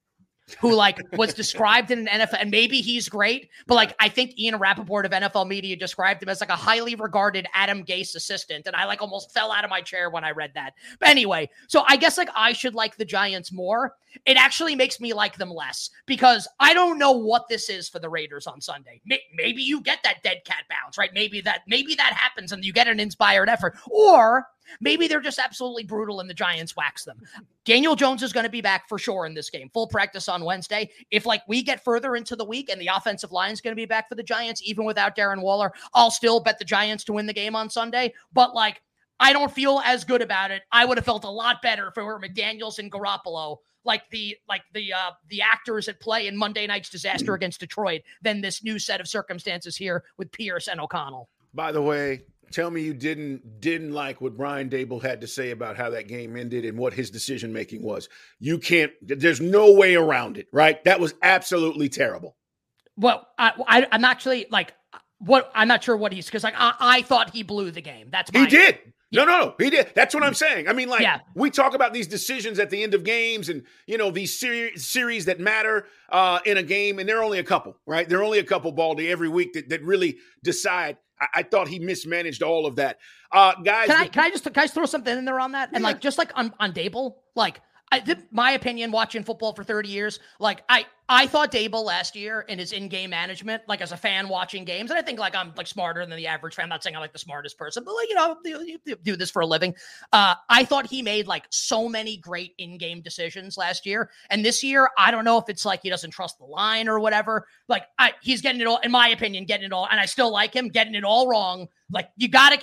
who 0.60 0.74
like 0.74 1.00
was 1.13 1.34
described 1.34 1.91
in 1.91 2.08
an 2.08 2.22
NFL, 2.22 2.41
and 2.41 2.51
maybe 2.51 2.82
he's 2.82 3.10
great, 3.10 3.50
but 3.68 3.75
like 3.75 3.96
I 4.00 4.10
think 4.10 4.38
Ian 4.38 4.58
Rapoport 4.58 5.06
of 5.06 5.12
NFL 5.12 5.48
media 5.48 5.75
described 5.75 6.24
him 6.24 6.29
as 6.29 6.41
like 6.41 6.50
a 6.50 6.56
highly 6.56 6.96
regarded 6.96 7.48
Adam 7.53 7.84
Gase 7.84 8.15
assistant. 8.15 8.68
And 8.68 8.75
I 8.75 8.86
like 8.86 9.01
almost 9.01 9.34
fell 9.34 9.51
out 9.51 9.63
of 9.63 9.70
my 9.70 9.82
chair 9.82 10.10
when 10.10 10.24
I 10.24 10.32
read 10.32 10.51
that. 10.56 10.74
But 11.00 11.10
anyway, 11.10 11.50
so 11.68 11.84
I 11.88 11.98
guess 11.98 12.18
like 12.18 12.29
I 12.36 12.53
should 12.53 12.75
like 12.75 12.98
the 12.98 13.06
Giants 13.06 13.51
more. 13.51 13.96
It 14.25 14.38
actually 14.38 14.75
makes 14.75 15.00
me 15.00 15.13
like 15.13 15.38
them 15.38 15.51
less 15.51 15.91
because 16.06 16.48
I 16.60 16.74
don't 16.74 16.98
know 16.98 17.12
what 17.12 17.48
this 17.48 17.70
is 17.70 17.88
for 17.88 18.00
the 18.00 18.10
Raiders 18.10 18.48
on 18.48 18.60
Sunday. 18.60 19.01
Maybe 19.36 19.62
you 19.62 19.82
get 19.82 20.00
that 20.03 20.24
dead 20.24 20.41
cat 20.46 20.63
bounce, 20.70 20.98
right? 20.98 21.13
Maybe 21.13 21.41
that 21.41 21.62
maybe 21.68 21.96
that 21.96 22.13
happens 22.13 22.51
and 22.51 22.65
you 22.65 22.74
get 22.74 22.88
an 22.88 23.00
inspired 23.00 23.50
effort. 23.50 23.77
Or 23.88 24.48
Maybe 24.82 25.08
they're 25.08 25.22
just 25.22 25.40
absolutely 25.40 25.84
brutal 25.84 26.20
and 26.20 26.30
the 26.30 26.34
Giants 26.34 26.76
wax 26.76 27.04
them. 27.04 27.22
Daniel 27.66 27.96
Jones 27.96 28.24
is 28.24 28.34
going 28.34 28.46
to 28.46 28.50
be 28.50 28.62
back 28.62 28.88
for 28.90 28.98
sure 28.98 29.26
in 29.26 29.34
this 29.34 29.50
game. 29.50 29.70
Full 29.74 29.88
practice 29.88 30.28
on 30.28 30.44
Wednesday. 30.44 30.90
If 31.12 31.26
like 31.26 31.42
we 31.48 31.62
get 31.62 31.84
further 31.84 32.16
into 32.16 32.36
the 32.36 32.46
week 32.46 32.70
and 32.70 32.80
the 32.80 32.90
offensive 32.94 33.32
line 33.32 33.52
is 33.52 33.62
going 33.62 33.72
to 33.72 33.80
be 33.80 33.86
back 33.86 34.10
for 34.10 34.16
the 34.16 34.24
Giants, 34.24 34.62
even 34.64 34.86
without 34.86 35.16
Darren 35.16 35.42
Waller, 35.42 35.72
I'll 35.94 36.12
still 36.12 36.40
bet 36.40 36.60
the 36.60 36.66
Giants 36.66 37.04
to 37.06 37.14
win 37.14 37.26
the 37.26 37.34
game 37.34 37.56
on 37.56 37.70
Sunday. 37.70 38.14
But 38.34 38.54
like, 38.54 38.82
I 39.20 39.34
don't 39.34 39.52
feel 39.52 39.82
as 39.86 40.04
good 40.04 40.22
about 40.22 40.52
it. 40.52 40.64
I 40.72 40.86
would 40.86 40.98
have 40.98 41.06
felt 41.06 41.26
a 41.26 41.30
lot 41.30 41.62
better 41.62 41.88
if 41.88 41.98
it 41.98 42.04
were 42.04 42.20
McDaniels 42.20 42.80
and 42.80 42.92
Garoppolo, 42.92 43.58
like 43.84 44.10
the 44.12 44.38
like 44.48 44.62
the 44.74 44.94
uh 44.94 45.12
the 45.28 45.42
actors 45.42 45.88
at 45.88 46.00
play 46.00 46.28
in 46.28 46.38
Monday 46.38 46.66
night's 46.68 46.90
disaster 46.90 47.34
against 47.36 47.60
Detroit, 47.60 48.02
than 48.22 48.42
this 48.42 48.64
new 48.64 48.80
set 48.80 49.02
of 49.02 49.08
circumstances 49.08 49.76
here 49.76 50.04
with 50.18 50.32
Pierce 50.32 50.68
and 50.68 50.80
O'Connell. 50.80 51.30
By 51.54 51.72
the 51.72 51.82
way, 51.82 52.22
tell 52.51 52.70
me 52.70 52.82
you 52.82 52.94
didn't 52.94 53.62
didn't 53.62 53.94
like 53.94 54.22
what 54.22 54.38
Brian 54.38 54.70
Daboll 54.70 55.01
had 55.01 55.22
to 55.22 55.27
say 55.27 55.51
about 55.51 55.77
how 55.77 55.89
that 55.91 56.08
game 56.08 56.36
ended 56.36 56.65
and 56.65 56.77
what 56.77 56.94
his 56.94 57.10
decision 57.10 57.53
making 57.53 57.84
was. 57.84 58.10
You 58.39 58.58
can't. 58.58 58.91
There's 59.01 59.41
no 59.41 59.74
way 59.74 59.96
around 59.96 60.38
it, 60.38 60.48
right? 60.51 60.84
That 60.84 61.00
was 61.00 61.13
absolutely 61.22 61.89
terrible. 61.89 62.36
Well, 62.98 63.27
I, 63.38 63.53
I 63.68 63.88
am 63.91 64.06
actually 64.06 64.48
like 64.50 64.74
what 65.20 65.51
I'm 65.53 65.68
not 65.68 65.84
sure 65.84 65.96
what 65.96 66.12
he's 66.12 66.25
because 66.25 66.44
like 66.44 66.56
I, 66.58 66.74
I 66.79 67.01
thought 67.01 67.32
he 67.32 67.44
blew 67.44 67.72
the 67.72 67.82
game. 67.82 68.10
That's 68.12 68.32
he 68.32 68.46
did. 68.46 68.79
No, 69.12 69.25
no, 69.25 69.39
no. 69.39 69.56
He 69.58 69.72
did. 69.72 69.91
That's 69.96 70.13
what 70.13 70.24
I'm 70.24 70.36
saying. 70.36 70.68
I 70.68 70.74
mean, 70.74 70.88
like 70.88 71.01
yeah. 71.01 71.20
we 71.34 71.50
talk 71.50 71.74
about 71.74 71.94
these 71.94 72.08
decisions 72.08 72.60
at 72.60 72.70
the 72.70 72.84
end 72.84 72.94
of 72.94 73.03
games, 73.03 73.50
and 73.50 73.63
you 73.88 73.98
know 73.98 74.12
these 74.12 74.38
ser- 74.38 74.75
series 74.77 75.25
that 75.25 75.39
matter 75.39 75.86
uh, 76.10 76.39
in 76.46 76.58
a 76.58 76.63
game, 76.63 77.00
and 77.00 77.10
there 77.10 77.18
are 77.18 77.24
only 77.24 77.39
a 77.39 77.44
couple, 77.44 77.75
right? 77.88 78.08
There 78.08 78.20
are 78.20 78.24
only 78.24 78.39
a 78.39 78.44
couple, 78.44 78.72
Baldy, 78.72 79.10
every 79.10 79.29
week 79.29 79.53
that, 79.53 79.70
that 79.70 79.82
really 79.84 80.18
decide 80.44 80.98
I, 81.22 81.28
I 81.36 81.44
thought 81.44 81.68
he 81.68 81.80
mismanaged 81.80 82.44
all 82.44 82.66
of 82.66 82.76
that. 82.78 82.98
Uh, 83.32 83.54
guys, 83.64 83.88
can 83.88 83.98
I 83.98 84.08
can 84.08 84.24
I 84.24 84.30
just 84.30 84.44
can 84.44 84.54
I 84.56 84.64
just 84.64 84.74
throw 84.74 84.86
something 84.86 85.18
in 85.18 85.26
there 85.26 85.40
on 85.40 85.52
that? 85.54 85.70
And 85.74 85.84
like 85.84 86.02
just 86.02 86.18
like 86.18 86.32
on 86.36 86.54
on 86.60 86.74
Daboll, 86.74 87.16
like 87.36 87.62
I 87.91 88.00
did 88.00 88.24
my 88.31 88.51
opinion 88.51 88.91
watching 88.91 89.24
football 89.24 89.53
for 89.53 89.63
30 89.63 89.89
years, 89.89 90.19
like 90.39 90.63
I 90.69 90.86
I 91.12 91.25
thought 91.25 91.51
Daboll 91.51 91.84
last 91.84 92.15
year 92.15 92.41
in 92.41 92.60
his 92.60 92.72
in-game 92.72 93.10
management, 93.10 93.63
like 93.67 93.81
as 93.81 93.91
a 93.91 93.98
fan 93.98 94.29
watching 94.29 94.63
games, 94.63 94.91
and 94.91 95.00
I 95.00 95.01
think 95.01 95.17
like 95.17 95.36
I'm 95.36 95.53
like 95.58 95.65
smarter 95.65 96.05
than 96.05 96.15
the 96.15 96.27
average 96.27 96.53
fan. 96.53 96.63
I'm 96.63 96.69
not 96.69 96.84
saying 96.84 96.96
I'm 96.96 97.01
like 97.01 97.13
the 97.13 97.19
smartest 97.19 97.58
person, 97.58 97.84
but 97.84 97.96
like 97.96 98.10
you 98.10 98.15
know, 98.15 98.38
you, 98.46 98.77
you 98.86 98.96
do 98.98 99.15
this 99.15 99.31
for 99.31 99.41
a 99.41 99.46
living. 99.46 99.74
Uh, 100.13 100.36
I 100.50 100.65
thought 100.65 100.86
he 100.86 101.01
made 101.01 101.25
like 101.25 101.46
so 101.50 101.89
many 101.89 102.17
great 102.17 102.53
in-game 102.60 103.01
decisions 103.01 103.58
last 103.58 103.88
year, 103.88 104.12
and 104.29 104.46
this 104.46 104.63
year 104.63 104.89
I 105.00 105.10
don't 105.10 105.25
know 105.25 105.39
if 105.39 105.50
it's 105.50 105.65
like 105.65 105.81
he 105.81 105.89
doesn't 105.89 106.12
trust 106.12 106.38
the 106.38 106.46
line 106.46 106.88
or 106.88 107.00
whatever. 107.00 107.48
Like 107.67 107.86
I, 107.98 108.13
he's 108.22 108.41
getting 108.41 108.62
it 108.62 108.67
all, 108.67 108.77
in 108.77 108.91
my 108.91 109.10
opinion, 109.10 109.46
getting 109.46 109.65
it 109.65 109.74
all, 109.74 109.88
and 109.89 110.00
I 110.00 110.05
still 110.05 110.31
like 110.31 110.55
him 110.55 110.67
getting 110.67 110.93
it 110.93 111.03
all 111.03 111.27
wrong. 111.27 111.67
Like 111.91 112.10
you 112.17 112.27
gotta. 112.27 112.62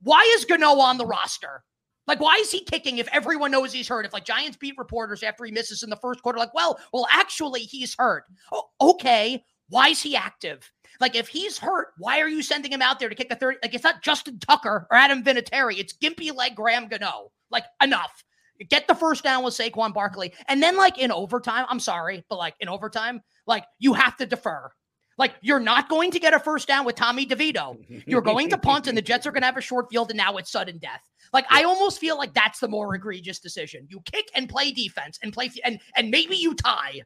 Why 0.00 0.20
is 0.36 0.44
Gano 0.44 0.80
on 0.80 0.98
the 0.98 1.06
roster? 1.06 1.64
Like, 2.06 2.20
why 2.20 2.36
is 2.40 2.50
he 2.50 2.62
kicking 2.64 2.98
if 2.98 3.08
everyone 3.12 3.50
knows 3.50 3.72
he's 3.72 3.88
hurt? 3.88 4.06
If 4.06 4.12
like 4.12 4.24
Giants 4.24 4.56
beat 4.56 4.74
reporters 4.76 5.22
after 5.22 5.44
he 5.44 5.52
misses 5.52 5.82
in 5.82 5.90
the 5.90 5.96
first 5.96 6.22
quarter, 6.22 6.38
like, 6.38 6.54
well, 6.54 6.78
well, 6.92 7.06
actually, 7.10 7.60
he's 7.60 7.94
hurt. 7.98 8.24
Oh, 8.52 8.64
okay. 8.80 9.42
Why 9.68 9.88
is 9.88 10.02
he 10.02 10.14
active? 10.14 10.70
Like, 11.00 11.16
if 11.16 11.28
he's 11.28 11.58
hurt, 11.58 11.88
why 11.98 12.20
are 12.20 12.28
you 12.28 12.42
sending 12.42 12.70
him 12.70 12.82
out 12.82 12.98
there 12.98 13.08
to 13.08 13.14
kick 13.14 13.30
a 13.30 13.36
30? 13.36 13.58
Like, 13.62 13.74
it's 13.74 13.84
not 13.84 14.02
Justin 14.02 14.38
Tucker 14.38 14.86
or 14.90 14.96
Adam 14.96 15.24
Vinatieri. 15.24 15.78
It's 15.78 15.96
gimpy 15.96 16.34
leg 16.34 16.54
Graham 16.54 16.88
Gano. 16.88 17.32
Like, 17.50 17.64
enough. 17.82 18.22
Get 18.68 18.86
the 18.86 18.94
first 18.94 19.24
down 19.24 19.42
with 19.42 19.54
Saquon 19.54 19.92
Barkley. 19.92 20.32
And 20.46 20.62
then, 20.62 20.76
like, 20.76 20.98
in 20.98 21.10
overtime, 21.10 21.66
I'm 21.68 21.80
sorry, 21.80 22.24
but 22.28 22.36
like 22.36 22.54
in 22.60 22.68
overtime, 22.68 23.20
like, 23.46 23.64
you 23.78 23.94
have 23.94 24.16
to 24.18 24.26
defer. 24.26 24.70
Like 25.18 25.34
you're 25.42 25.60
not 25.60 25.88
going 25.88 26.10
to 26.10 26.18
get 26.18 26.34
a 26.34 26.40
first 26.40 26.68
down 26.68 26.84
with 26.84 26.96
Tommy 26.96 27.26
DeVito. 27.26 27.76
You're 28.06 28.20
going 28.20 28.48
to 28.50 28.58
punt, 28.58 28.86
and 28.86 28.96
the 28.96 29.02
Jets 29.02 29.26
are 29.26 29.32
going 29.32 29.42
to 29.42 29.46
have 29.46 29.56
a 29.56 29.62
short 29.62 29.90
field, 29.90 30.10
and 30.10 30.16
now 30.16 30.36
it's 30.36 30.50
sudden 30.50 30.78
death. 30.78 31.02
Like 31.32 31.46
I 31.50 31.64
almost 31.64 31.98
feel 31.98 32.18
like 32.18 32.34
that's 32.34 32.60
the 32.60 32.68
more 32.68 32.94
egregious 32.94 33.38
decision. 33.38 33.86
You 33.88 34.00
kick 34.04 34.26
and 34.34 34.48
play 34.48 34.72
defense, 34.72 35.18
and 35.22 35.32
play 35.32 35.50
and 35.64 35.80
and 35.96 36.10
maybe 36.10 36.36
you 36.36 36.54
tie, 36.54 37.02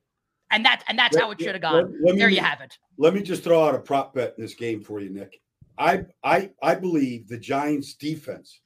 and 0.50 0.64
that 0.64 0.82
and 0.88 0.98
that's 0.98 1.14
let, 1.14 1.24
how 1.24 1.30
it 1.30 1.40
should 1.40 1.54
have 1.54 1.62
gone. 1.62 1.74
Let, 1.74 1.86
let 2.02 2.18
there 2.18 2.28
me, 2.28 2.36
you 2.36 2.40
have 2.40 2.60
it. 2.60 2.76
Let 2.96 3.14
me 3.14 3.22
just 3.22 3.44
throw 3.44 3.64
out 3.64 3.74
a 3.74 3.78
prop 3.78 4.14
bet 4.14 4.34
in 4.36 4.44
this 4.44 4.54
game 4.54 4.82
for 4.82 5.00
you, 5.00 5.10
Nick. 5.10 5.40
I 5.78 6.04
I 6.24 6.50
I 6.62 6.74
believe 6.74 7.28
the 7.28 7.38
Giants 7.38 7.94
defense 7.94 8.60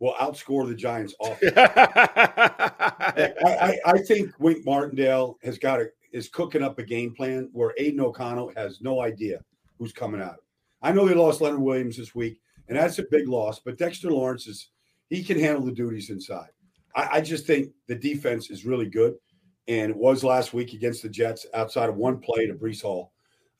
will 0.00 0.14
outscore 0.14 0.66
the 0.66 0.74
Giants 0.74 1.14
offense. 1.20 1.52
I, 1.56 3.32
I, 3.44 3.78
I 3.84 3.98
think 3.98 4.32
Wink 4.38 4.64
Martindale 4.64 5.38
has 5.42 5.58
got 5.58 5.80
a 5.80 5.86
is 6.12 6.28
cooking 6.28 6.62
up 6.62 6.78
a 6.78 6.82
game 6.82 7.14
plan 7.14 7.48
where 7.52 7.74
Aidan 7.78 8.00
O'Connell 8.00 8.52
has 8.56 8.80
no 8.80 9.00
idea 9.00 9.40
who's 9.78 9.92
coming 9.92 10.20
out. 10.20 10.36
I 10.82 10.92
know 10.92 11.06
they 11.06 11.14
lost 11.14 11.40
Leonard 11.40 11.60
Williams 11.60 11.96
this 11.96 12.14
week, 12.14 12.40
and 12.68 12.76
that's 12.76 12.98
a 12.98 13.04
big 13.10 13.28
loss, 13.28 13.60
but 13.60 13.78
Dexter 13.78 14.10
Lawrence 14.10 14.46
is 14.46 14.70
he 15.08 15.22
can 15.22 15.38
handle 15.38 15.64
the 15.64 15.72
duties 15.72 16.10
inside. 16.10 16.50
I, 16.96 17.08
I 17.12 17.20
just 17.20 17.46
think 17.46 17.70
the 17.86 17.94
defense 17.94 18.50
is 18.50 18.64
really 18.64 18.88
good, 18.88 19.14
and 19.68 19.90
it 19.90 19.96
was 19.96 20.24
last 20.24 20.54
week 20.54 20.72
against 20.72 21.02
the 21.02 21.08
Jets 21.08 21.46
outside 21.54 21.88
of 21.88 21.96
one 21.96 22.18
play 22.18 22.46
to 22.46 22.54
Breece 22.54 22.82
Hall. 22.82 23.12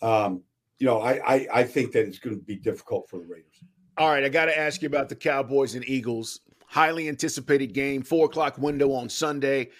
Um, 0.02 0.42
you 0.78 0.86
know, 0.86 1.00
I, 1.00 1.20
I 1.34 1.46
I 1.52 1.64
think 1.64 1.92
that 1.92 2.06
it's 2.06 2.18
going 2.18 2.38
to 2.38 2.42
be 2.42 2.56
difficult 2.56 3.08
for 3.08 3.18
the 3.18 3.26
Raiders. 3.26 3.62
All 3.98 4.08
right, 4.08 4.24
I 4.24 4.28
got 4.30 4.46
to 4.46 4.58
ask 4.58 4.80
you 4.80 4.86
about 4.86 5.08
the 5.08 5.16
Cowboys 5.16 5.74
and 5.74 5.86
Eagles. 5.86 6.40
Highly 6.66 7.08
anticipated 7.08 7.74
game, 7.74 8.02
four 8.02 8.26
o'clock 8.26 8.56
window 8.56 8.92
on 8.92 9.08
Sunday. 9.08 9.70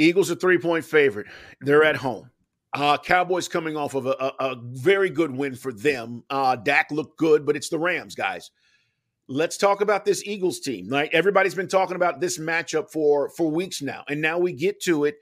Eagles 0.00 0.30
a 0.30 0.36
three 0.36 0.58
point 0.58 0.84
favorite. 0.84 1.26
They're 1.60 1.84
at 1.84 1.96
home. 1.96 2.30
Uh, 2.72 2.96
Cowboys 2.96 3.48
coming 3.48 3.76
off 3.76 3.94
of 3.94 4.06
a, 4.06 4.10
a, 4.10 4.32
a, 4.38 4.56
very 4.62 5.10
good 5.10 5.32
win 5.32 5.56
for 5.56 5.72
them. 5.72 6.22
Uh, 6.30 6.54
Dak 6.54 6.92
looked 6.92 7.18
good, 7.18 7.44
but 7.44 7.56
it's 7.56 7.68
the 7.68 7.80
Rams, 7.80 8.14
guys. 8.14 8.52
Let's 9.28 9.56
talk 9.56 9.80
about 9.80 10.04
this 10.04 10.24
Eagles 10.24 10.60
team. 10.60 10.88
Right, 10.88 11.10
everybody's 11.12 11.54
been 11.54 11.68
talking 11.68 11.96
about 11.96 12.20
this 12.20 12.38
matchup 12.38 12.90
for 12.90 13.30
for 13.30 13.50
weeks 13.50 13.82
now, 13.82 14.04
and 14.08 14.20
now 14.20 14.38
we 14.38 14.52
get 14.52 14.80
to 14.82 15.04
it. 15.04 15.16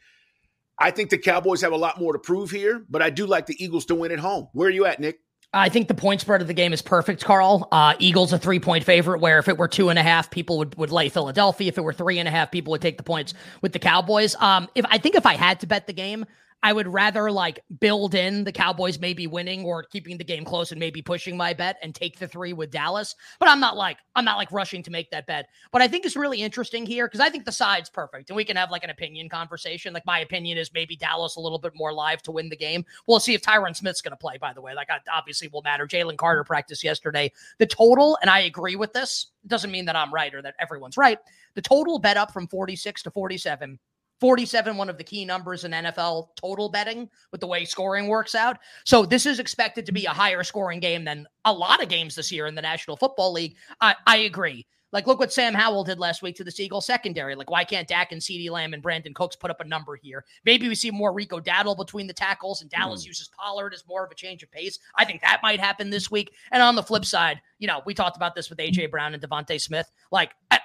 I 0.79 0.91
think 0.91 1.11
the 1.11 1.19
Cowboys 1.19 1.61
have 1.63 1.73
a 1.73 1.77
lot 1.77 1.99
more 1.99 2.13
to 2.13 2.19
prove 2.19 2.51
here, 2.51 2.85
but 2.89 3.03
I 3.03 3.11
do 3.11 3.27
like 3.27 3.47
the 3.47 3.63
Eagles 3.63 3.87
to 3.87 3.95
win 3.95 4.13
at 4.13 4.21
home. 4.21 4.49
Where 4.53 4.69
are 4.69 4.73
you 4.73 4.87
at, 4.87 5.01
Nick? 5.01 5.19
I 5.55 5.71
think 5.71 5.89
the 5.89 5.95
point 5.95 6.21
spread 6.21 6.43
of 6.43 6.47
the 6.47 6.55
game 6.55 6.75
is 6.75 6.83
perfect, 6.83 7.25
Carl. 7.25 7.69
Uh, 7.73 7.95
Eagles 7.99 8.35
a 8.35 8.39
three 8.39 8.61
point 8.61 8.85
favorite, 8.85 9.21
where 9.21 9.39
if 9.39 9.49
it 9.49 9.57
were 9.57 9.69
two 9.69 9.89
and 9.89 9.99
a 9.99 10.03
half, 10.03 10.31
people 10.31 10.59
would, 10.59 10.77
would 10.77 10.93
lay 10.93 11.09
Philadelphia. 11.09 11.69
If 11.69 11.79
it 11.79 11.81
were 11.81 11.95
three 11.95 12.19
and 12.19 12.29
a 12.29 12.31
half, 12.31 12.51
people 12.51 12.73
would 12.73 12.83
take 12.83 12.99
the 12.99 13.03
points 13.03 13.33
with 13.63 13.73
the 13.73 13.79
Cowboys. 13.79 14.35
Um, 14.37 14.69
if 14.75 14.85
I 14.91 14.99
think 14.99 15.15
if 15.15 15.25
I 15.25 15.35
had 15.35 15.61
to 15.61 15.67
bet 15.67 15.87
the 15.87 15.95
game, 15.95 16.27
I 16.63 16.73
would 16.73 16.89
rather 16.89 17.31
like 17.31 17.61
build 17.79 18.15
in 18.15 18.45
the 18.45 18.53
Cowboys 18.53 18.99
maybe 18.99 19.27
winning 19.27 19.65
or 19.65 19.85
keeping 19.85 20.19
the 20.19 20.25
game 20.25 20.45
close 20.45 20.73
and 20.73 20.81
maybe 20.81 21.01
pushing 21.01 21.37
my 21.37 21.55
bet 21.55 21.77
and 21.83 21.95
take 21.95 22.19
the 22.19 22.27
three 22.27 22.53
with 22.53 22.71
Dallas. 22.71 23.15
But 23.39 23.49
I'm 23.49 23.61
not 23.61 23.77
like 23.77 23.99
I'm 24.17 24.25
not 24.25 24.39
like 24.39 24.51
rushing 24.51 24.83
to 24.83 24.91
make 24.91 25.11
that 25.13 25.27
bet. 25.27 25.49
But 25.71 25.83
I 25.83 25.89
think 25.89 26.05
it's 26.05 26.17
really 26.17 26.43
interesting 26.43 26.85
here 26.85 27.07
because 27.07 27.21
I 27.21 27.31
think 27.31 27.45
the 27.45 27.53
side's 27.53 27.89
perfect 27.89 28.31
and 28.31 28.37
we 28.37 28.45
can 28.45 28.57
have 28.57 28.71
like 28.71 28.83
an 28.83 28.91
opinion 28.91 29.29
conversation. 29.29 29.95
Like 29.95 30.07
my 30.07 30.19
opinion 30.19 30.59
is 30.59 30.73
maybe 30.75 30.97
Dallas 30.97 31.37
a 31.37 31.41
little 31.41 31.61
bit 31.61 31.73
more 31.77 31.93
live 31.93 32.23
to 32.23 32.33
win 32.33 32.49
the 32.49 32.57
game. 32.57 32.85
We'll 33.07 33.21
see 33.21 33.35
if 33.35 33.43
Tyron 33.43 33.77
Smith's 33.77 34.01
going 34.01 34.13
to 34.13 34.17
play. 34.17 34.37
By 34.39 34.53
the 34.53 34.61
way, 34.61 34.75
like 34.75 34.89
obviously 35.13 35.49
will 35.49 35.63
matter. 35.63 35.87
Jalen 35.87 36.17
Carter 36.17 36.43
practiced 36.43 36.83
yesterday. 36.83 37.33
The 37.59 37.67
total, 37.67 38.19
and 38.21 38.31
I 38.31 38.41
agree 38.41 38.75
with 38.75 38.93
this. 38.93 39.29
Doesn't 39.47 39.71
mean 39.71 39.85
that 39.85 39.97
I'm 39.97 40.13
right 40.13 40.35
or 40.35 40.43
that 40.43 40.57
everyone's 40.59 40.97
right. 40.97 41.19
The 41.55 41.63
total 41.63 41.99
bet 41.99 42.17
up 42.17 42.33
from 42.33 42.49
46 42.49 43.05
to 43.05 43.11
47 43.11 43.79
47, 44.21 44.77
one 44.77 44.89
of 44.89 44.99
the 44.99 45.05
key 45.05 45.25
numbers 45.25 45.65
in 45.65 45.73
NFL 45.73 46.29
total 46.37 46.69
betting 46.69 47.09
with 47.31 47.41
the 47.41 47.47
way 47.47 47.65
scoring 47.65 48.09
works 48.09 48.35
out. 48.35 48.59
So 48.85 49.05
this 49.07 49.27
is 49.27 49.39
expected 49.39 49.87
to 49.87 49.93
be 49.93 50.07
a 50.07 50.11
higher 50.11 50.43
scoring 50.43 50.81
game 50.81 51.05
than 51.05 51.27
a 51.45 51.53
lot 51.53 51.83
of 51.83 51.89
games 51.89 52.15
this 52.15 52.33
year 52.33 52.47
in 52.47 52.55
the 52.55 52.63
National 52.63 52.97
Football 52.97 53.33
League. 53.33 53.57
I, 53.81 53.95
I 54.07 54.17
agree. 54.19 54.67
Like, 54.91 55.07
look 55.07 55.19
what 55.19 55.33
Sam 55.33 55.53
Howell 55.53 55.85
did 55.85 55.99
last 55.99 56.23
week 56.23 56.37
to 56.37 56.45
the 56.45 56.51
Seagull 56.51 56.81
secondary. 56.81 57.35
Like, 57.35 57.51
why 57.51 57.63
can't 57.63 57.87
Dak 57.87 58.11
and 58.11 58.21
CeeDee 58.21 58.51
Lamb 58.51 58.73
and 58.73 58.83
Brandin 58.83 59.15
Cooks 59.15 59.37
put 59.37 59.51
up 59.51 59.61
a 59.61 59.65
number 59.65 59.97
here? 59.97 60.25
Maybe 60.47 60.67
we 60.67 60.75
see 60.75 60.91
more 60.91 61.13
Rico 61.13 61.41
Dowdle 61.41 61.77
between 61.77 62.07
the 62.07 62.15
tackles 62.15 62.63
and 62.63 62.71
Dallas 62.71 63.05
mm. 63.05 63.09
uses 63.09 63.29
Pollard 63.39 63.75
as 63.75 63.85
more 63.87 64.05
of 64.05 64.11
a 64.11 64.15
change 64.15 64.43
of 64.43 64.51
pace. 64.51 64.79
I 64.97 65.05
think 65.05 65.21
that 65.21 65.41
might 65.43 65.61
happen 65.61 65.91
this 65.91 66.11
week. 66.11 66.33
And 66.53 66.63
on 66.63 66.75
the 66.75 66.83
flip 66.83 67.05
side, 67.05 67.41
you 67.59 67.67
know, 67.67 67.83
we 67.85 67.93
talked 67.93 68.17
about 68.17 68.35
this 68.35 68.49
with 68.49 68.59
AJ 68.59 68.91
Brown 68.91 69.13
and 69.13 69.23
DeVonta 69.23 69.61
Smith. 69.61 69.91
Like, 70.11 70.33
I, 70.51 70.61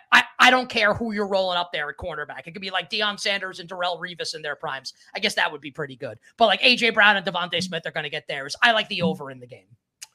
I, 0.47 0.51
don't 0.51 0.69
care 0.69 0.93
who 0.93 1.13
you're 1.13 1.27
rolling 1.27 1.57
up 1.57 1.71
there 1.71 1.89
at 1.89 1.97
cornerback. 1.97 2.47
It 2.47 2.51
could 2.51 2.61
be 2.61 2.69
like 2.69 2.89
Deion 2.89 3.19
Sanders 3.19 3.59
and 3.59 3.69
Darrelle 3.69 3.99
Revis 3.99 4.35
in 4.35 4.41
their 4.41 4.55
primes. 4.55 4.93
I 5.15 5.19
guess 5.19 5.35
that 5.35 5.51
would 5.51 5.61
be 5.61 5.71
pretty 5.71 5.95
good. 5.95 6.19
But 6.37 6.47
like 6.47 6.61
AJ 6.61 6.93
Brown 6.93 7.17
and 7.17 7.25
DeVonta 7.25 7.61
Smith 7.61 7.85
are 7.85 7.91
going 7.91 8.03
to 8.03 8.09
get 8.09 8.27
theirs. 8.27 8.55
I 8.61 8.71
like 8.71 8.89
the 8.89 9.01
over 9.01 9.31
in 9.31 9.39
the 9.39 9.47
game. 9.47 9.65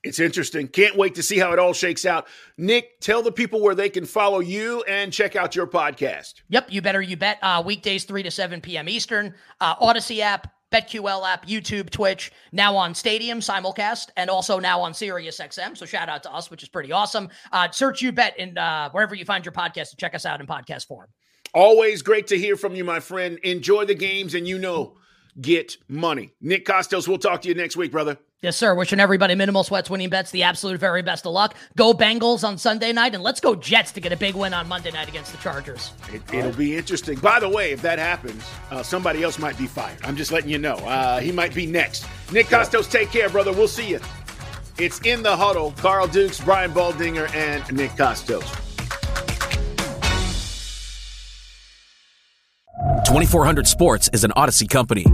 It's 0.04 0.20
interesting. 0.20 0.68
Can't 0.68 0.96
wait 0.96 1.16
to 1.16 1.22
see 1.22 1.38
how 1.38 1.52
it 1.52 1.58
all 1.58 1.72
shakes 1.72 2.04
out. 2.06 2.28
Nick, 2.56 3.00
tell 3.00 3.20
the 3.22 3.32
people 3.32 3.60
where 3.60 3.74
they 3.74 3.88
can 3.90 4.06
follow 4.06 4.38
you 4.38 4.82
and 4.84 5.12
check 5.12 5.34
out 5.34 5.56
your 5.56 5.66
podcast. 5.66 6.34
Yep, 6.48 6.68
you 6.70 6.80
better, 6.80 7.02
you 7.02 7.16
bet. 7.16 7.38
Uh, 7.42 7.62
weekdays, 7.66 8.04
3 8.04 8.22
to 8.22 8.30
7 8.30 8.60
p.m. 8.60 8.88
Eastern. 8.88 9.34
Uh, 9.60 9.74
Audacy 9.76 10.20
app, 10.20 10.52
BetQL 10.72 11.26
app, 11.26 11.46
YouTube, 11.46 11.90
Twitch, 11.90 12.32
now 12.52 12.76
on 12.76 12.94
Stadium 12.94 13.40
simulcast, 13.40 14.08
and 14.16 14.28
also 14.28 14.58
now 14.58 14.80
on 14.80 14.92
SiriusXM. 14.92 15.76
So 15.76 15.86
shout 15.86 16.08
out 16.08 16.22
to 16.24 16.32
us, 16.32 16.50
which 16.50 16.62
is 16.62 16.68
pretty 16.68 16.92
awesome. 16.92 17.28
Uh, 17.52 17.70
search 17.70 18.02
you 18.02 18.12
bet 18.12 18.38
in 18.38 18.56
uh, 18.58 18.90
wherever 18.90 19.14
you 19.14 19.24
find 19.24 19.44
your 19.44 19.52
podcast 19.52 19.90
to 19.90 19.96
check 19.96 20.14
us 20.14 20.26
out 20.26 20.40
in 20.40 20.46
podcast 20.46 20.86
form. 20.86 21.08
Always 21.54 22.02
great 22.02 22.26
to 22.28 22.38
hear 22.38 22.56
from 22.56 22.74
you, 22.74 22.84
my 22.84 23.00
friend. 23.00 23.38
Enjoy 23.42 23.84
the 23.84 23.94
games, 23.94 24.34
and 24.34 24.46
you 24.46 24.58
know, 24.58 24.96
get 25.40 25.76
money. 25.88 26.34
Nick 26.40 26.66
Kostos, 26.66 27.08
we'll 27.08 27.18
talk 27.18 27.42
to 27.42 27.48
you 27.48 27.54
next 27.54 27.76
week, 27.76 27.90
brother. 27.90 28.18
Yes, 28.40 28.56
sir. 28.56 28.72
Wishing 28.72 29.00
everybody 29.00 29.34
minimal 29.34 29.64
sweats 29.64 29.90
winning 29.90 30.10
bets 30.10 30.30
the 30.30 30.44
absolute 30.44 30.78
very 30.78 31.02
best 31.02 31.26
of 31.26 31.32
luck. 31.32 31.56
Go 31.76 31.92
Bengals 31.92 32.46
on 32.46 32.56
Sunday 32.56 32.92
night, 32.92 33.12
and 33.12 33.24
let's 33.24 33.40
go 33.40 33.56
Jets 33.56 33.90
to 33.92 34.00
get 34.00 34.12
a 34.12 34.16
big 34.16 34.36
win 34.36 34.54
on 34.54 34.68
Monday 34.68 34.92
night 34.92 35.08
against 35.08 35.32
the 35.32 35.38
Chargers. 35.38 35.92
It, 36.12 36.22
will 36.32 36.52
be 36.52 36.76
interesting. 36.76 37.18
By 37.18 37.40
the 37.40 37.48
way, 37.48 37.72
if 37.72 37.82
that 37.82 37.98
happens, 37.98 38.44
uh, 38.70 38.84
somebody 38.84 39.24
else 39.24 39.40
might 39.40 39.58
be 39.58 39.66
fired. 39.66 39.98
I'm 40.04 40.14
just 40.14 40.30
letting 40.30 40.50
you 40.50 40.58
know. 40.58 40.76
Uh, 40.76 41.18
he 41.18 41.32
might 41.32 41.52
be 41.52 41.66
next. 41.66 42.06
Nick 42.30 42.46
Kostos, 42.46 42.88
take 42.88 43.10
care, 43.10 43.28
brother. 43.28 43.52
We'll 43.52 43.66
see 43.66 43.88
you. 43.88 44.00
It's 44.78 45.00
in 45.00 45.24
the 45.24 45.36
huddle. 45.36 45.72
Carl 45.72 46.06
Dukes, 46.06 46.40
Brian 46.40 46.70
Baldinger, 46.70 47.34
and 47.34 47.76
Nick 47.76 47.90
Kostos. 47.92 48.46
2400 53.04 53.66
Sports 53.66 54.08
is 54.12 54.22
an 54.22 54.30
Audacy 54.36 54.68
company. 54.68 55.04